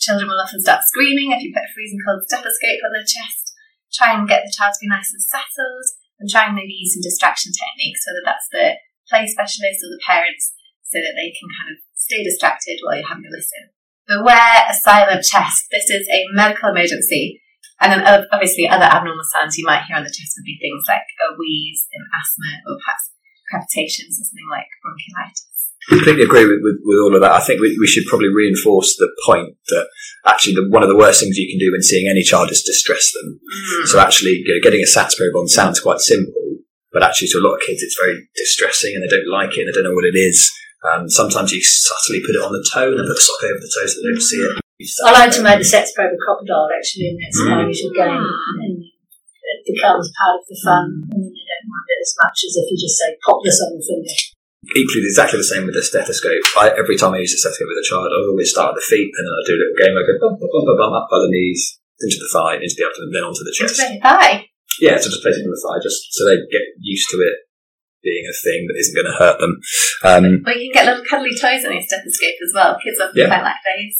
children 0.00 0.28
will 0.28 0.40
often 0.40 0.62
start 0.62 0.80
screaming 0.86 1.30
if 1.30 1.42
you 1.42 1.52
put 1.52 1.68
a 1.68 1.72
freezing 1.74 2.00
cold 2.00 2.22
stethoscope 2.24 2.80
on 2.88 2.92
their 2.96 3.04
chest. 3.04 3.52
Try 3.92 4.16
and 4.16 4.26
get 4.26 4.42
the 4.42 4.54
child 4.56 4.72
to 4.72 4.80
be 4.80 4.88
nice 4.88 5.12
and 5.12 5.22
settled, 5.22 5.84
and 6.18 6.30
try 6.30 6.46
and 6.46 6.54
maybe 6.54 6.74
use 6.74 6.94
some 6.94 7.04
distraction 7.04 7.52
techniques, 7.52 8.04
whether 8.06 8.24
that's 8.24 8.48
the 8.50 8.78
play 9.08 9.26
specialist 9.26 9.82
or 9.84 9.90
the 9.92 10.04
parents 10.06 10.54
so 10.86 11.02
that 11.02 11.16
they 11.16 11.34
can 11.34 11.48
kind 11.58 11.70
of 11.74 11.78
stay 11.96 12.22
distracted 12.22 12.78
while 12.82 12.96
you're 12.96 13.08
having 13.08 13.26
a 13.26 13.32
listen. 13.34 13.72
Beware 14.06 14.68
a 14.68 14.74
silent 14.74 15.24
chest. 15.24 15.68
This 15.72 15.88
is 15.88 16.06
a 16.12 16.28
medical 16.36 16.70
emergency. 16.70 17.40
And 17.80 17.90
then 17.90 18.06
obviously 18.30 18.68
other 18.68 18.86
abnormal 18.86 19.26
sounds 19.32 19.58
you 19.58 19.66
might 19.66 19.84
hear 19.88 19.98
on 19.98 20.04
the 20.04 20.14
chest 20.14 20.36
would 20.38 20.46
be 20.46 20.60
things 20.60 20.84
like 20.86 21.04
a 21.24 21.34
wheeze 21.34 21.88
and 21.90 22.04
asthma 22.14 22.62
or 22.68 22.78
perhaps 22.78 23.10
crepitations 23.50 24.20
or 24.20 24.24
something 24.24 24.48
like 24.48 24.70
bronchiolitis 24.80 25.53
completely 25.88 26.24
agree 26.24 26.44
with, 26.44 26.60
with, 26.62 26.80
with, 26.84 26.98
all 27.04 27.14
of 27.14 27.20
that. 27.22 27.32
I 27.32 27.40
think 27.40 27.60
we, 27.60 27.76
we, 27.78 27.86
should 27.86 28.06
probably 28.06 28.32
reinforce 28.32 28.96
the 28.96 29.10
point 29.26 29.56
that 29.68 29.88
actually 30.26 30.54
the, 30.54 30.68
one 30.68 30.82
of 30.82 30.88
the 30.88 30.96
worst 30.96 31.20
things 31.20 31.36
you 31.36 31.50
can 31.50 31.60
do 31.60 31.72
when 31.72 31.82
seeing 31.82 32.08
any 32.08 32.22
child 32.22 32.50
is 32.50 32.62
distress 32.62 33.12
them. 33.12 33.40
Mm. 33.40 33.86
So 33.88 34.00
actually 34.00 34.42
you 34.44 34.54
know, 34.54 34.64
getting 34.64 34.80
a 34.80 34.88
SATS 34.88 35.16
probe 35.16 35.36
on 35.36 35.48
sounds 35.48 35.80
quite 35.80 36.00
simple, 36.00 36.64
but 36.92 37.02
actually 37.02 37.28
to 37.28 37.38
a 37.38 37.44
lot 37.44 37.56
of 37.56 37.66
kids 37.66 37.82
it's 37.82 37.98
very 38.00 38.16
distressing 38.36 38.96
and 38.96 39.04
they 39.04 39.12
don't 39.12 39.28
like 39.28 39.56
it 39.56 39.64
and 39.64 39.68
they 39.68 39.76
don't 39.76 39.84
know 39.84 39.96
what 39.96 40.08
it 40.08 40.16
is. 40.16 40.50
Um, 40.84 41.08
sometimes 41.08 41.52
you 41.52 41.62
subtly 41.62 42.20
put 42.20 42.36
it 42.36 42.44
on 42.44 42.52
the 42.52 42.64
toe 42.72 42.92
and 42.92 43.00
put 43.00 43.16
a 43.16 43.20
sock 43.20 43.44
over 43.44 43.60
the 43.60 43.72
toe 43.72 43.86
so 43.88 43.96
they 44.00 44.08
don't 44.08 44.20
see 44.20 44.40
it. 44.44 44.60
I 45.04 45.12
like 45.12 45.32
to 45.38 45.42
make 45.44 45.60
the 45.60 45.68
SATS 45.68 45.94
probe 45.94 46.12
a 46.12 46.18
crocodile 46.20 46.68
actually 46.72 47.12
and 47.12 47.18
that's 47.20 47.40
mm. 47.40 47.48
how 47.48 47.60
you 47.64 47.72
should 47.72 47.94
go 47.94 48.08
and 48.08 48.84
it 48.84 49.60
becomes 49.64 50.12
part 50.16 50.40
of 50.40 50.44
the 50.48 50.58
fun 50.64 51.04
mm. 51.04 51.12
and 51.12 51.20
then 51.24 51.32
they 51.32 51.44
don't 51.44 51.68
mind 51.68 51.88
it 51.92 52.00
as 52.04 52.14
much 52.20 52.36
as 52.44 52.52
if 52.56 52.66
you 52.72 52.76
just 52.76 52.96
say 52.98 53.16
pop 53.24 53.40
this 53.44 53.60
on 53.60 53.76
the 53.76 53.84
finger 53.84 54.33
equally 54.72 55.04
exactly 55.04 55.38
the 55.38 55.46
same 55.46 55.66
with 55.68 55.76
the 55.76 55.84
stethoscope. 55.84 56.40
I, 56.56 56.72
every 56.74 56.96
time 56.96 57.12
I 57.12 57.20
use 57.20 57.36
a 57.36 57.40
stethoscope 57.40 57.68
with 57.68 57.84
a 57.84 57.88
child, 57.88 58.08
I 58.08 58.24
always 58.24 58.50
start 58.50 58.72
at 58.72 58.78
the 58.80 58.88
feet 58.88 59.12
and 59.12 59.24
then 59.24 59.34
I 59.34 59.42
do 59.44 59.56
a 59.56 59.60
little 59.60 59.80
game. 59.80 59.94
I 59.94 60.02
go 60.04 60.14
bum, 60.20 60.34
bum, 60.40 60.50
bum, 60.50 60.76
bum, 60.78 60.92
up 60.96 61.08
by 61.10 61.20
the 61.20 61.32
knees, 61.32 61.80
into 62.00 62.18
the 62.18 62.30
thigh, 62.32 62.56
into 62.60 62.76
the 62.76 62.86
abdomen, 62.86 63.12
then 63.12 63.26
onto 63.26 63.44
the 63.44 63.54
chest. 63.54 63.80
Into 63.80 63.98
the 63.98 64.04
thigh. 64.04 64.48
Yeah, 64.82 64.98
so 64.98 65.12
just 65.12 65.22
place 65.22 65.38
it 65.38 65.46
on 65.46 65.54
the 65.54 65.62
thigh, 65.62 65.78
just 65.78 66.10
so 66.10 66.26
they 66.26 66.40
get 66.50 66.66
used 66.82 67.08
to 67.14 67.22
it 67.22 67.46
being 68.02 68.26
a 68.28 68.36
thing 68.36 68.66
that 68.68 68.76
isn't 68.76 68.96
going 68.96 69.08
to 69.08 69.16
hurt 69.16 69.38
them. 69.40 69.60
Um, 70.02 70.44
or 70.44 70.52
you 70.52 70.68
can 70.68 70.84
get 70.84 70.86
little 70.86 71.06
cuddly 71.08 71.32
toys 71.32 71.64
on 71.64 71.72
your 71.72 71.86
stethoscope 71.86 72.38
as 72.42 72.52
well. 72.52 72.76
Kids 72.82 73.00
often 73.00 73.16
yeah. 73.16 73.32
quite 73.32 73.42
like 73.42 73.62
those 73.64 73.96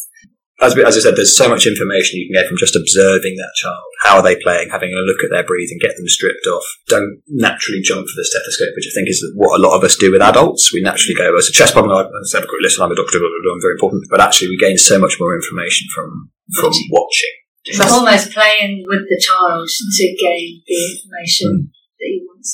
as, 0.62 0.78
as 0.78 0.96
I 0.96 1.00
said, 1.00 1.16
there's 1.16 1.36
so 1.36 1.50
much 1.50 1.66
information 1.66 2.18
you 2.18 2.30
can 2.30 2.38
get 2.38 2.46
from 2.46 2.58
just 2.58 2.78
observing 2.78 3.34
that 3.36 3.58
child. 3.58 3.90
How 4.02 4.16
are 4.18 4.22
they 4.22 4.38
playing? 4.38 4.70
Having 4.70 4.94
a 4.94 5.02
look 5.02 5.18
at 5.24 5.30
their 5.30 5.42
breathing, 5.42 5.78
get 5.82 5.96
them 5.96 6.06
stripped 6.06 6.46
off. 6.46 6.62
Don't 6.86 7.18
naturally 7.26 7.82
jump 7.82 8.06
for 8.06 8.14
the 8.14 8.24
stethoscope, 8.24 8.70
which 8.76 8.86
I 8.86 8.94
think 8.94 9.10
is 9.10 9.18
what 9.34 9.58
a 9.58 9.62
lot 9.62 9.74
of 9.74 9.82
us 9.82 9.96
do 9.96 10.12
with 10.12 10.22
adults. 10.22 10.72
We 10.72 10.80
naturally 10.80 11.18
go, 11.18 11.34
oh, 11.34 11.38
it's 11.38 11.50
a 11.50 11.52
chest 11.52 11.74
problem. 11.74 11.90
I 11.90 12.06
said, 12.30 12.46
listen, 12.62 12.84
I'm 12.84 12.92
a 12.92 12.94
doctor, 12.94 13.18
blah, 13.18 13.26
blah, 13.26 13.42
blah, 13.42 13.54
I'm 13.58 13.66
very 13.66 13.74
important. 13.74 14.06
But 14.08 14.22
actually, 14.22 14.54
we 14.54 14.56
gain 14.56 14.78
so 14.78 14.98
much 14.98 15.18
more 15.18 15.34
information 15.34 15.88
from, 15.90 16.30
from 16.54 16.72
watching. 16.90 17.34
It's 17.64 17.80
almost 17.80 18.30
playing 18.30 18.84
with 18.86 19.10
the 19.10 19.18
child 19.18 19.66
to 19.66 20.04
gain 20.20 20.62
the 20.66 20.78
information. 20.94 21.50
Mm. 21.50 21.82
That 21.98 22.10
you 22.10 22.26
want. 22.26 22.46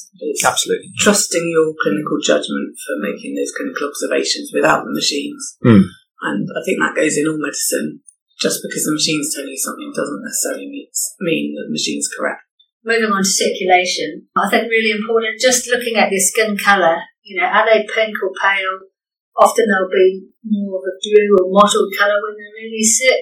Absolutely. 0.45 0.88
Trusting 0.99 1.50
your 1.50 1.75
clinical 1.83 2.16
judgment 2.23 2.76
for 2.80 2.95
making 3.00 3.35
those 3.35 3.52
clinical 3.57 3.88
observations 3.88 4.52
without 4.54 4.85
the 4.85 4.92
machines. 4.92 5.57
Mm 5.64 5.85
and 6.22 6.48
I 6.50 6.60
think 6.64 6.78
that 6.80 6.96
goes 6.96 7.16
in 7.16 7.28
all 7.28 7.40
medicine. 7.40 8.00
Just 8.40 8.64
because 8.64 8.88
the 8.88 8.96
machine's 8.96 9.36
telling 9.36 9.52
you 9.52 9.60
something 9.60 9.92
doesn't 9.92 10.24
necessarily 10.24 10.68
mean 10.72 11.52
that 11.52 11.68
the 11.68 11.76
machine's 11.76 12.08
correct. 12.08 12.40
Moving 12.80 13.12
on 13.12 13.20
to 13.20 13.28
circulation, 13.28 14.32
I 14.32 14.48
think 14.48 14.72
really 14.72 14.96
important, 14.96 15.36
just 15.36 15.68
looking 15.68 16.00
at 16.00 16.08
their 16.08 16.24
skin 16.24 16.56
colour, 16.56 17.04
you 17.20 17.36
know, 17.36 17.44
are 17.44 17.68
they 17.68 17.84
pink 17.84 18.16
or 18.24 18.32
pale? 18.40 18.88
Often 19.36 19.68
they'll 19.68 19.92
be 19.92 20.32
more 20.48 20.80
of 20.80 20.88
a 20.88 20.96
blue 21.04 21.36
or 21.36 21.52
mottled 21.52 21.92
colour 21.92 22.16
when 22.16 22.40
they're 22.40 22.64
really 22.64 22.80
sick. 22.80 23.20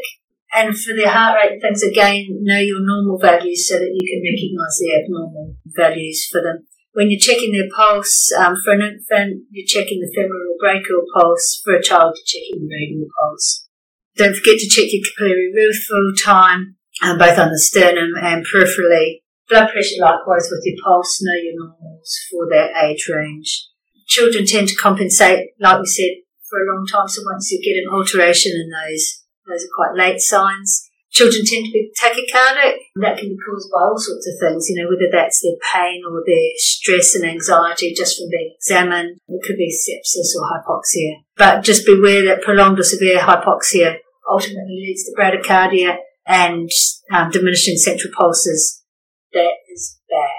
And 0.55 0.71
for 0.71 0.95
their 0.95 1.11
heart 1.11 1.35
rate 1.35 1.59
things, 1.61 1.83
again, 1.83 2.31
know 2.47 2.63
your 2.63 2.87
normal 2.87 3.19
values 3.19 3.67
so 3.67 3.75
that 3.75 3.91
you 3.91 4.05
can 4.07 4.23
recognise 4.23 4.79
the 4.79 5.03
abnormal 5.03 5.57
values 5.75 6.31
for 6.31 6.41
them. 6.41 6.63
When 6.93 7.11
you're 7.11 7.21
checking 7.21 7.53
their 7.53 7.69
pulse, 7.75 8.33
um, 8.33 8.57
for 8.65 8.73
an 8.73 8.83
infant, 8.83 9.45
you're 9.51 9.69
checking 9.69 10.01
the 10.01 10.11
femoral 10.15 10.57
brachial 10.59 11.05
pulse. 11.15 11.61
For 11.63 11.77
a 11.77 11.83
child, 11.83 12.17
you're 12.17 12.27
checking 12.27 12.67
the 12.67 12.75
radial 12.75 13.09
pulse. 13.21 13.69
Don't 14.17 14.35
forget 14.35 14.59
to 14.59 14.69
check 14.69 14.91
your 14.91 15.05
capillary 15.05 15.53
roof 15.55 15.77
full 15.89 16.13
time, 16.19 16.77
um, 17.03 17.19
both 17.19 17.39
on 17.39 17.51
the 17.51 17.59
sternum 17.59 18.13
and 18.21 18.45
peripherally. 18.45 19.23
Blood 19.49 19.71
pressure, 19.71 20.01
likewise, 20.01 20.49
with 20.51 20.63
your 20.65 20.77
pulse, 20.85 21.21
know 21.23 21.39
your 21.41 21.55
normals 21.57 22.19
for 22.31 22.49
that 22.51 22.73
age 22.85 23.09
range. 23.09 23.69
Children 24.07 24.45
tend 24.47 24.69
to 24.69 24.75
compensate, 24.75 25.51
like 25.61 25.81
we 25.81 25.87
said, 25.87 26.11
for 26.49 26.59
a 26.59 26.67
long 26.67 26.87
time. 26.87 27.09
So 27.09 27.23
once 27.25 27.51
you 27.51 27.63
get 27.63 27.81
an 27.81 27.93
alteration 27.93 28.53
in 28.53 28.71
those, 28.71 29.25
those 29.47 29.65
are 29.65 29.77
quite 29.77 29.97
late 29.97 30.21
signs. 30.21 30.88
Children 31.11 31.45
tend 31.47 31.67
to 31.67 31.73
be 31.73 31.91
tachycardic. 31.97 32.77
That 32.97 33.19
can 33.19 33.31
be 33.31 33.39
caused 33.41 33.71
by 33.73 33.81
all 33.81 33.99
sorts 33.99 34.29
of 34.29 34.39
things, 34.39 34.69
you 34.69 34.77
know, 34.77 34.89
whether 34.89 35.11
that's 35.11 35.41
their 35.43 35.57
pain 35.73 36.03
or 36.09 36.23
their 36.27 36.51
stress 36.57 37.15
and 37.15 37.25
anxiety 37.25 37.95
just 37.97 38.19
from 38.19 38.29
being 38.31 38.55
examined. 38.55 39.19
It 39.27 39.43
could 39.47 39.57
be 39.57 39.73
sepsis 39.73 40.37
or 40.37 40.47
hypoxia. 40.47 41.25
But 41.37 41.65
just 41.65 41.87
beware 41.87 42.25
that 42.27 42.43
prolonged 42.43 42.79
or 42.79 42.85
severe 42.85 43.21
hypoxia 43.21 43.97
ultimately 44.29 44.85
leads 44.85 45.05
to 45.05 45.15
bradycardia 45.19 45.97
and 46.27 46.71
um, 47.13 47.31
diminishing 47.31 47.79
central 47.79 48.13
pulses. 48.17 48.85
That 49.33 49.53
is 49.73 49.99
bad. 50.09 50.39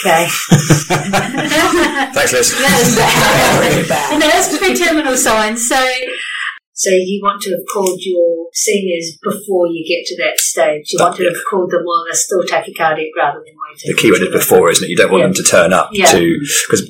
Okay. 0.00 0.26
Thanks, 2.12 2.32
Liz. 2.32 2.50
That 2.58 2.80
is 2.82 2.96
bad. 2.96 3.68
Really 3.76 3.88
bad. 3.88 4.12
And 4.14 4.22
that's 4.22 4.56
pre-terminal 4.58 5.16
signs. 5.16 5.68
So 5.68 5.76
so 6.78 6.90
you 6.90 7.18
want 7.20 7.42
to 7.42 7.50
have 7.50 7.66
called 7.74 7.98
your 8.02 8.46
seniors 8.54 9.18
before 9.20 9.66
you 9.66 9.82
get 9.82 10.06
to 10.06 10.16
that 10.22 10.38
stage. 10.38 10.92
You 10.92 11.02
want 11.02 11.16
to 11.16 11.24
have 11.24 11.42
called 11.50 11.72
them 11.72 11.82
while 11.82 12.04
they're 12.06 12.14
still 12.14 12.46
tachycardic 12.46 13.10
rather 13.18 13.42
than 13.42 13.58
waiting. 13.58 13.90
The 13.90 13.98
key 13.98 14.12
word 14.12 14.22
is 14.22 14.30
before, 14.30 14.70
isn't 14.70 14.84
it? 14.84 14.88
You 14.88 14.94
don't 14.94 15.10
want 15.10 15.22
yeah. 15.22 15.26
them 15.26 15.34
to 15.34 15.42
turn 15.42 15.72
up 15.72 15.90
yeah. 15.90 16.06
to 16.06 16.38
because 16.70 16.86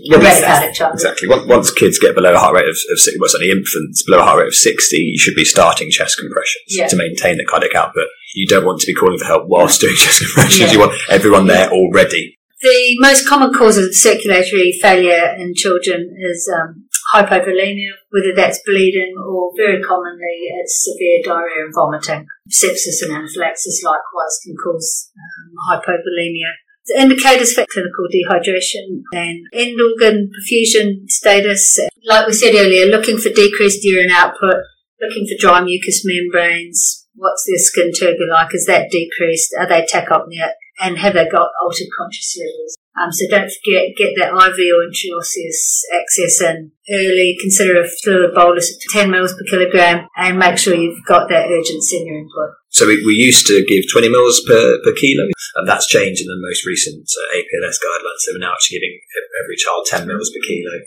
exactly. 0.93 1.29
Once, 1.29 1.73
kids 1.73 1.99
get 1.99 2.15
below 2.15 2.35
a 2.35 2.39
heart 2.39 2.55
rate 2.55 2.69
of, 2.69 2.77
of 2.77 2.99
well, 3.19 3.29
certainly 3.33 3.51
infants 3.51 4.03
below 4.03 4.21
a 4.21 4.25
heart 4.25 4.41
rate 4.41 4.49
of 4.49 4.55
sixty, 4.55 4.99
you 4.99 5.19
should 5.19 5.35
be 5.35 5.45
starting 5.45 5.91
chest 5.91 6.19
compressions 6.21 6.69
yeah. 6.69 6.87
to 6.87 6.97
maintain 6.97 7.39
the 7.39 7.47
cardiac 7.47 7.75
output. 7.75 8.09
You 8.35 8.47
don't 8.47 8.67
want 8.67 8.81
to 8.81 8.87
be 8.87 8.95
calling 8.95 9.19
for 9.19 9.25
help 9.25 9.45
whilst 9.47 9.81
doing 9.81 9.97
chest 9.97 10.21
compressions. 10.21 10.71
You 10.71 10.81
want 10.81 11.01
everyone 11.09 11.47
there 11.47 11.71
already. 11.71 12.35
The 12.61 12.97
most 12.99 13.29
common 13.29 13.55
cause 13.55 13.79
of 13.79 13.95
circulatory 13.95 14.77
failure 14.83 15.33
in 15.39 15.55
children 15.55 16.13
is 16.19 16.51
um, 16.53 16.88
hypovolemia, 17.15 17.93
whether 18.11 18.35
that's 18.35 18.63
bleeding 18.65 19.15
or 19.19 19.51
very 19.57 19.83
commonly 19.83 20.51
it's 20.61 20.85
severe 20.85 21.21
diarrhea 21.25 21.65
and 21.65 21.75
vomiting. 21.75 22.27
Sepsis 22.51 23.03
and 23.03 23.13
anaphylaxis 23.13 23.83
likewise 23.85 24.39
can 24.45 24.55
cause 24.63 25.11
um, 25.17 25.53
hypovolemia. 25.71 26.53
The 26.87 27.01
indicators 27.03 27.53
for 27.53 27.67
clinical 27.71 28.09
dehydration 28.09 29.03
and 29.13 29.47
end 29.53 29.79
organ 29.81 30.31
perfusion 30.33 31.09
status, 31.09 31.79
like 32.07 32.27
we 32.27 32.33
said 32.33 32.55
earlier, 32.55 32.87
looking 32.87 33.19
for 33.19 33.29
decreased 33.29 33.85
urine 33.85 34.11
output, 34.11 34.57
looking 35.01 35.27
for 35.27 35.39
dry 35.39 35.61
mucous 35.61 36.03
membranes, 36.05 37.07
what's 37.15 37.45
their 37.47 37.59
skin 37.59 37.91
turgor 37.91 38.29
like, 38.31 38.55
is 38.55 38.65
that 38.67 38.91
decreased, 38.91 39.55
are 39.59 39.69
they 39.69 39.85
tachypneic, 39.85 40.53
and 40.81 40.99
have 40.99 41.15
they 41.15 41.29
got 41.29 41.51
altered 41.63 41.89
conscious 41.97 42.37
levels? 42.39 42.77
Um, 42.99 43.13
so 43.13 43.29
don't 43.31 43.51
forget, 43.51 43.95
get 43.97 44.15
that 44.17 44.35
IV 44.35 44.59
or 44.75 44.83
intraosseous 44.83 45.87
access 45.95 46.41
in 46.41 46.73
early. 46.91 47.37
Consider 47.41 47.81
a 47.81 47.87
fluid 47.87 48.35
bolus 48.35 48.71
of 48.71 48.81
10 48.91 49.11
mils 49.11 49.35
per 49.35 49.45
kilogram 49.49 50.09
and 50.17 50.39
make 50.39 50.59
sure 50.59 50.75
you've 50.75 51.05
got 51.07 51.29
that 51.29 51.47
urgent 51.47 51.83
senior 51.85 52.19
input. 52.19 52.59
So 52.71 52.87
we, 52.87 53.05
we 53.07 53.13
used 53.13 53.47
to 53.47 53.65
give 53.69 53.85
20 53.91 54.09
mils 54.09 54.43
per, 54.47 54.79
per 54.83 54.93
kilo, 54.95 55.25
and 55.57 55.69
that's 55.69 55.87
changed 55.87 56.23
in 56.23 56.27
the 56.27 56.43
most 56.49 56.67
recent 56.67 57.07
uh, 57.07 57.37
APLS 57.37 57.79
guidelines. 57.79 58.19
So 58.19 58.33
we're 58.35 58.41
now 58.41 58.53
actually 58.53 58.79
giving 58.79 58.99
every 59.45 59.57
child 59.57 59.87
10 59.87 60.07
mils 60.07 60.31
per 60.31 60.41
kilo. 60.47 60.79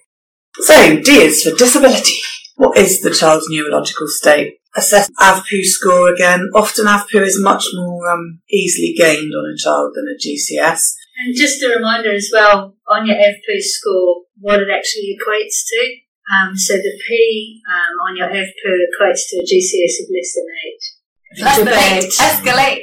So, 0.60 1.02
D 1.02 1.12
is 1.24 1.44
for 1.44 1.56
disability. 1.56 2.20
What 2.62 2.78
is 2.78 3.02
the 3.02 3.10
child's 3.10 3.48
neurological 3.50 4.06
state? 4.08 4.60
Assess 4.78 5.10
AVPU 5.20 5.64
score 5.64 6.14
again. 6.14 6.48
Often 6.54 6.86
AVPU 6.86 7.26
is 7.26 7.42
much 7.42 7.66
more 7.74 8.08
um, 8.08 8.42
easily 8.52 8.94
gained 8.96 9.34
on 9.34 9.50
a 9.50 9.58
child 9.58 9.94
than 9.96 10.06
a 10.06 10.14
GCS. 10.14 10.94
And 11.26 11.36
just 11.36 11.64
a 11.64 11.70
reminder 11.70 12.14
as 12.14 12.30
well 12.32 12.76
on 12.88 13.08
your 13.08 13.16
AVPU 13.16 13.62
score, 13.62 14.26
what 14.40 14.60
it 14.60 14.68
actually 14.72 15.18
equates 15.18 15.66
to. 15.74 15.82
Um, 16.32 16.56
so 16.56 16.76
the 16.76 17.02
P 17.08 17.64
um, 17.68 17.98
on 18.08 18.16
your 18.16 18.28
AVPU 18.28 18.78
equates 18.94 19.22
to 19.32 19.38
a 19.38 19.42
GCS 19.42 20.04
of 20.04 20.10
less 20.14 20.36
than 20.38 21.66
8. 21.66 21.66
Less 21.66 22.12
than 22.14 22.46
8. 22.46 22.54
Escalate. 22.54 22.82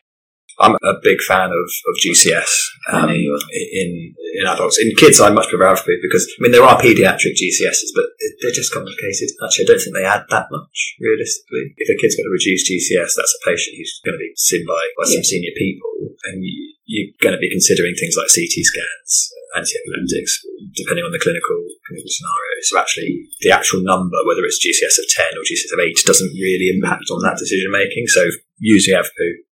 I'm 0.61 0.75
a 0.75 0.95
big 1.03 1.23
fan 1.23 1.51
of, 1.55 1.69
of 1.87 1.95
GCS 2.03 2.51
um, 2.91 3.11
in 3.11 4.15
in 4.39 4.47
adults. 4.47 4.79
In 4.83 4.91
kids, 4.99 5.21
I 5.21 5.31
much 5.31 5.49
prefer 5.49 5.71
AVPU 5.71 6.03
because 6.03 6.27
I 6.27 6.43
mean 6.43 6.53
there 6.53 6.67
are 6.67 6.79
paediatric 6.79 7.39
GCSs, 7.39 7.95
but 7.95 8.11
they're 8.43 8.55
just 8.55 8.75
complicated. 8.75 9.31
Actually, 9.39 9.65
I 9.65 9.69
don't 9.71 9.83
think 9.83 9.95
they 9.95 10.05
add 10.05 10.27
that 10.31 10.51
much 10.51 10.97
realistically. 10.99 11.75
If 11.79 11.91
a 11.91 11.97
kid's 11.99 12.19
got 12.19 12.27
a 12.27 12.35
reduced 12.35 12.67
GCS, 12.67 13.15
that's 13.15 13.39
a 13.39 13.45
patient 13.47 13.79
who's 13.79 14.03
going 14.03 14.19
to 14.19 14.23
be 14.23 14.35
seen 14.35 14.67
by, 14.67 14.83
by 14.99 15.07
yeah. 15.07 15.15
some 15.19 15.27
senior 15.31 15.55
people, 15.55 16.15
and 16.27 16.43
you, 16.43 16.75
you're 16.87 17.15
going 17.23 17.37
to 17.37 17.43
be 17.43 17.51
considering 17.51 17.95
things 17.95 18.19
like 18.19 18.27
CT 18.27 18.59
scans, 18.67 19.11
anti-epileptics, 19.55 20.43
depending 20.75 21.07
on 21.07 21.15
the 21.15 21.23
clinical, 21.23 21.59
clinical 21.87 22.11
scenario. 22.11 22.55
So 22.67 22.83
actually, 22.83 23.31
the 23.47 23.55
actual 23.55 23.87
number, 23.87 24.19
whether 24.27 24.43
it's 24.43 24.59
GCS 24.59 24.99
of 24.99 25.07
10 25.07 25.39
or 25.39 25.47
GCS 25.47 25.71
of 25.71 25.83
8, 25.83 26.03
doesn't 26.03 26.35
really 26.35 26.75
impact 26.75 27.07
on 27.15 27.23
that 27.23 27.39
decision 27.39 27.71
making. 27.71 28.11
So 28.11 28.27
using 28.59 28.95
AVPU. 28.95 29.48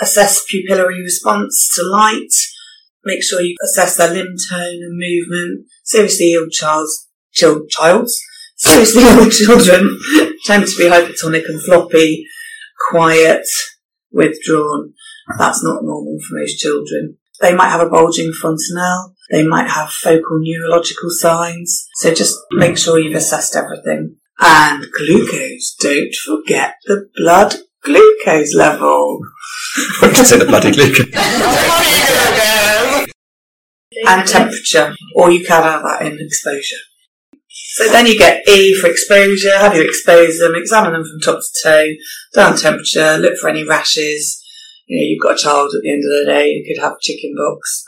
Assess 0.00 0.44
pupillary 0.52 1.02
response 1.02 1.72
to 1.74 1.82
light. 1.82 2.32
Make 3.04 3.22
sure 3.22 3.40
you 3.40 3.56
assess 3.64 3.96
their 3.96 4.12
limb 4.12 4.34
tone 4.50 4.80
and 4.82 4.98
movement. 4.98 5.66
Seriously 5.84 6.34
ill 6.34 6.48
child's 6.50 7.08
chil- 7.32 7.66
childs. 7.68 8.18
Seriously 8.56 9.02
ill 9.06 9.30
children 9.30 9.98
tend 10.44 10.66
to 10.66 10.76
be 10.76 10.84
hypertonic 10.84 11.48
and 11.48 11.62
floppy, 11.62 12.26
quiet, 12.90 13.46
withdrawn. 14.10 14.92
That's 15.38 15.62
not 15.62 15.82
normal 15.82 16.18
for 16.20 16.38
most 16.38 16.58
children. 16.58 17.18
They 17.40 17.54
might 17.54 17.68
have 17.68 17.80
a 17.80 17.90
bulging 17.90 18.32
fontanelle. 18.32 19.14
They 19.30 19.46
might 19.46 19.68
have 19.68 19.90
focal 19.90 20.40
neurological 20.40 21.10
signs. 21.10 21.86
So 21.96 22.14
just 22.14 22.36
make 22.52 22.78
sure 22.78 22.98
you've 22.98 23.16
assessed 23.16 23.56
everything. 23.56 24.16
And 24.38 24.86
glucose. 24.92 25.74
Don't 25.80 26.14
forget 26.14 26.76
the 26.84 27.08
blood 27.16 27.56
glucose 27.86 28.54
level. 28.54 29.20
Say 30.12 30.38
the 30.38 30.46
bloody 30.46 30.72
glucose. 30.72 31.06
and 34.06 34.28
temperature, 34.28 34.94
or 35.14 35.30
you 35.30 35.44
can 35.44 35.62
have 35.62 35.82
that 35.82 36.02
in 36.06 36.18
exposure. 36.20 36.82
So 37.48 37.88
then 37.90 38.06
you 38.06 38.18
get 38.18 38.46
E 38.48 38.74
for 38.80 38.88
exposure, 38.88 39.56
have 39.58 39.74
you 39.74 39.82
expose 39.82 40.38
them, 40.38 40.54
examine 40.54 40.92
them 40.92 41.04
from 41.04 41.20
top 41.20 41.40
to 41.40 41.62
toe, 41.62 41.88
down 42.34 42.56
temperature, 42.56 43.18
look 43.18 43.38
for 43.38 43.48
any 43.48 43.64
rashes. 43.64 44.42
You 44.86 44.98
know, 44.98 45.04
you've 45.04 45.22
got 45.22 45.38
a 45.38 45.42
child 45.42 45.74
at 45.74 45.82
the 45.82 45.92
end 45.92 46.02
of 46.04 46.10
the 46.10 46.24
day 46.26 46.54
who 46.54 46.64
could 46.66 46.82
have 46.82 47.00
chicken 47.00 47.34
pox, 47.36 47.84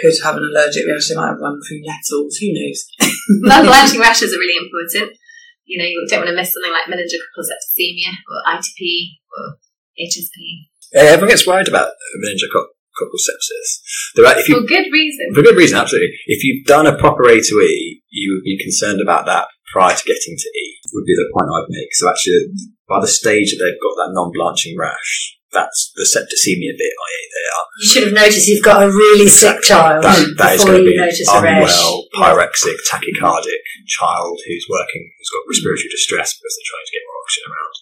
could 0.00 0.12
have 0.24 0.36
an 0.36 0.44
allergic 0.44 0.86
reaction, 0.86 1.16
might 1.16 1.28
have 1.28 1.40
run 1.40 1.60
through 1.66 1.80
nettles, 1.82 2.36
who 2.36 2.52
knows? 2.52 2.84
Non-blanching 3.28 4.00
rashes 4.04 4.34
are 4.34 4.38
really 4.38 4.64
important. 4.64 5.16
You 5.64 5.78
know, 5.78 5.88
you 5.88 6.06
don't 6.08 6.26
want 6.26 6.30
to 6.30 6.36
miss 6.36 6.52
something 6.52 6.72
like 6.72 6.90
meningococcal 6.90 7.44
septicemia 7.46 8.12
or 8.28 8.38
ITP 8.58 9.18
or 9.30 9.56
HSP 9.98 10.66
Yeah, 10.92 11.14
everyone 11.14 11.30
gets 11.30 11.46
worried 11.46 11.68
about 11.68 11.92
meningococcal 12.18 13.18
sepsis. 13.20 13.80
There 14.14 14.26
are, 14.26 14.38
if 14.38 14.48
you 14.48 14.60
for 14.60 14.66
good 14.66 14.86
reason. 14.92 15.34
For 15.34 15.42
good 15.42 15.56
reason, 15.56 15.78
absolutely. 15.78 16.10
If 16.26 16.44
you've 16.44 16.66
done 16.66 16.86
a 16.86 16.98
proper 16.98 17.28
A 17.28 17.40
to 17.40 17.54
E, 17.60 18.02
you 18.10 18.34
would 18.34 18.44
be 18.44 18.58
concerned 18.62 19.00
about 19.00 19.26
that 19.26 19.46
prior 19.72 19.96
to 19.96 20.04
getting 20.04 20.36
to 20.36 20.48
E, 20.48 20.76
would 20.92 21.06
be 21.06 21.14
the 21.14 21.32
point 21.32 21.48
I'd 21.48 21.70
make. 21.70 21.88
So 21.92 22.08
actually, 22.08 22.52
by 22.88 23.00
the 23.00 23.08
stage 23.08 23.52
that 23.52 23.64
they've 23.64 23.80
got 23.80 23.96
that 23.96 24.12
non-blanching 24.12 24.76
rash, 24.78 25.38
that's 25.52 25.92
the 25.94 26.08
septicemia 26.08 26.72
bit, 26.80 26.92
i.e. 26.96 27.22
they 27.28 27.46
are. 27.52 27.64
You 27.80 27.88
should 27.92 28.04
have 28.08 28.16
noticed 28.16 28.48
you've 28.48 28.64
got 28.64 28.82
a 28.82 28.88
really 28.88 29.28
sick 29.28 29.60
child 29.60 30.02
That, 30.02 30.16
that 30.40 30.56
is 30.56 30.64
going 30.64 30.80
to 30.80 30.88
be 30.88 30.96
notice 30.96 31.28
a 31.28 31.40
rash. 31.40 31.68
unwell, 31.68 32.08
pyrexic, 32.16 32.76
tachycardic 32.88 33.62
child 33.86 34.40
who's 34.48 34.66
working, 34.68 35.12
who's 35.12 35.30
got 35.30 35.44
respiratory 35.44 35.92
distress 35.92 36.32
because 36.32 36.52
they're 36.56 36.72
trying 36.72 36.88
to 36.88 36.94
get 36.96 37.04
more 37.04 37.20
oxygen 37.20 37.46
around. 37.52 37.74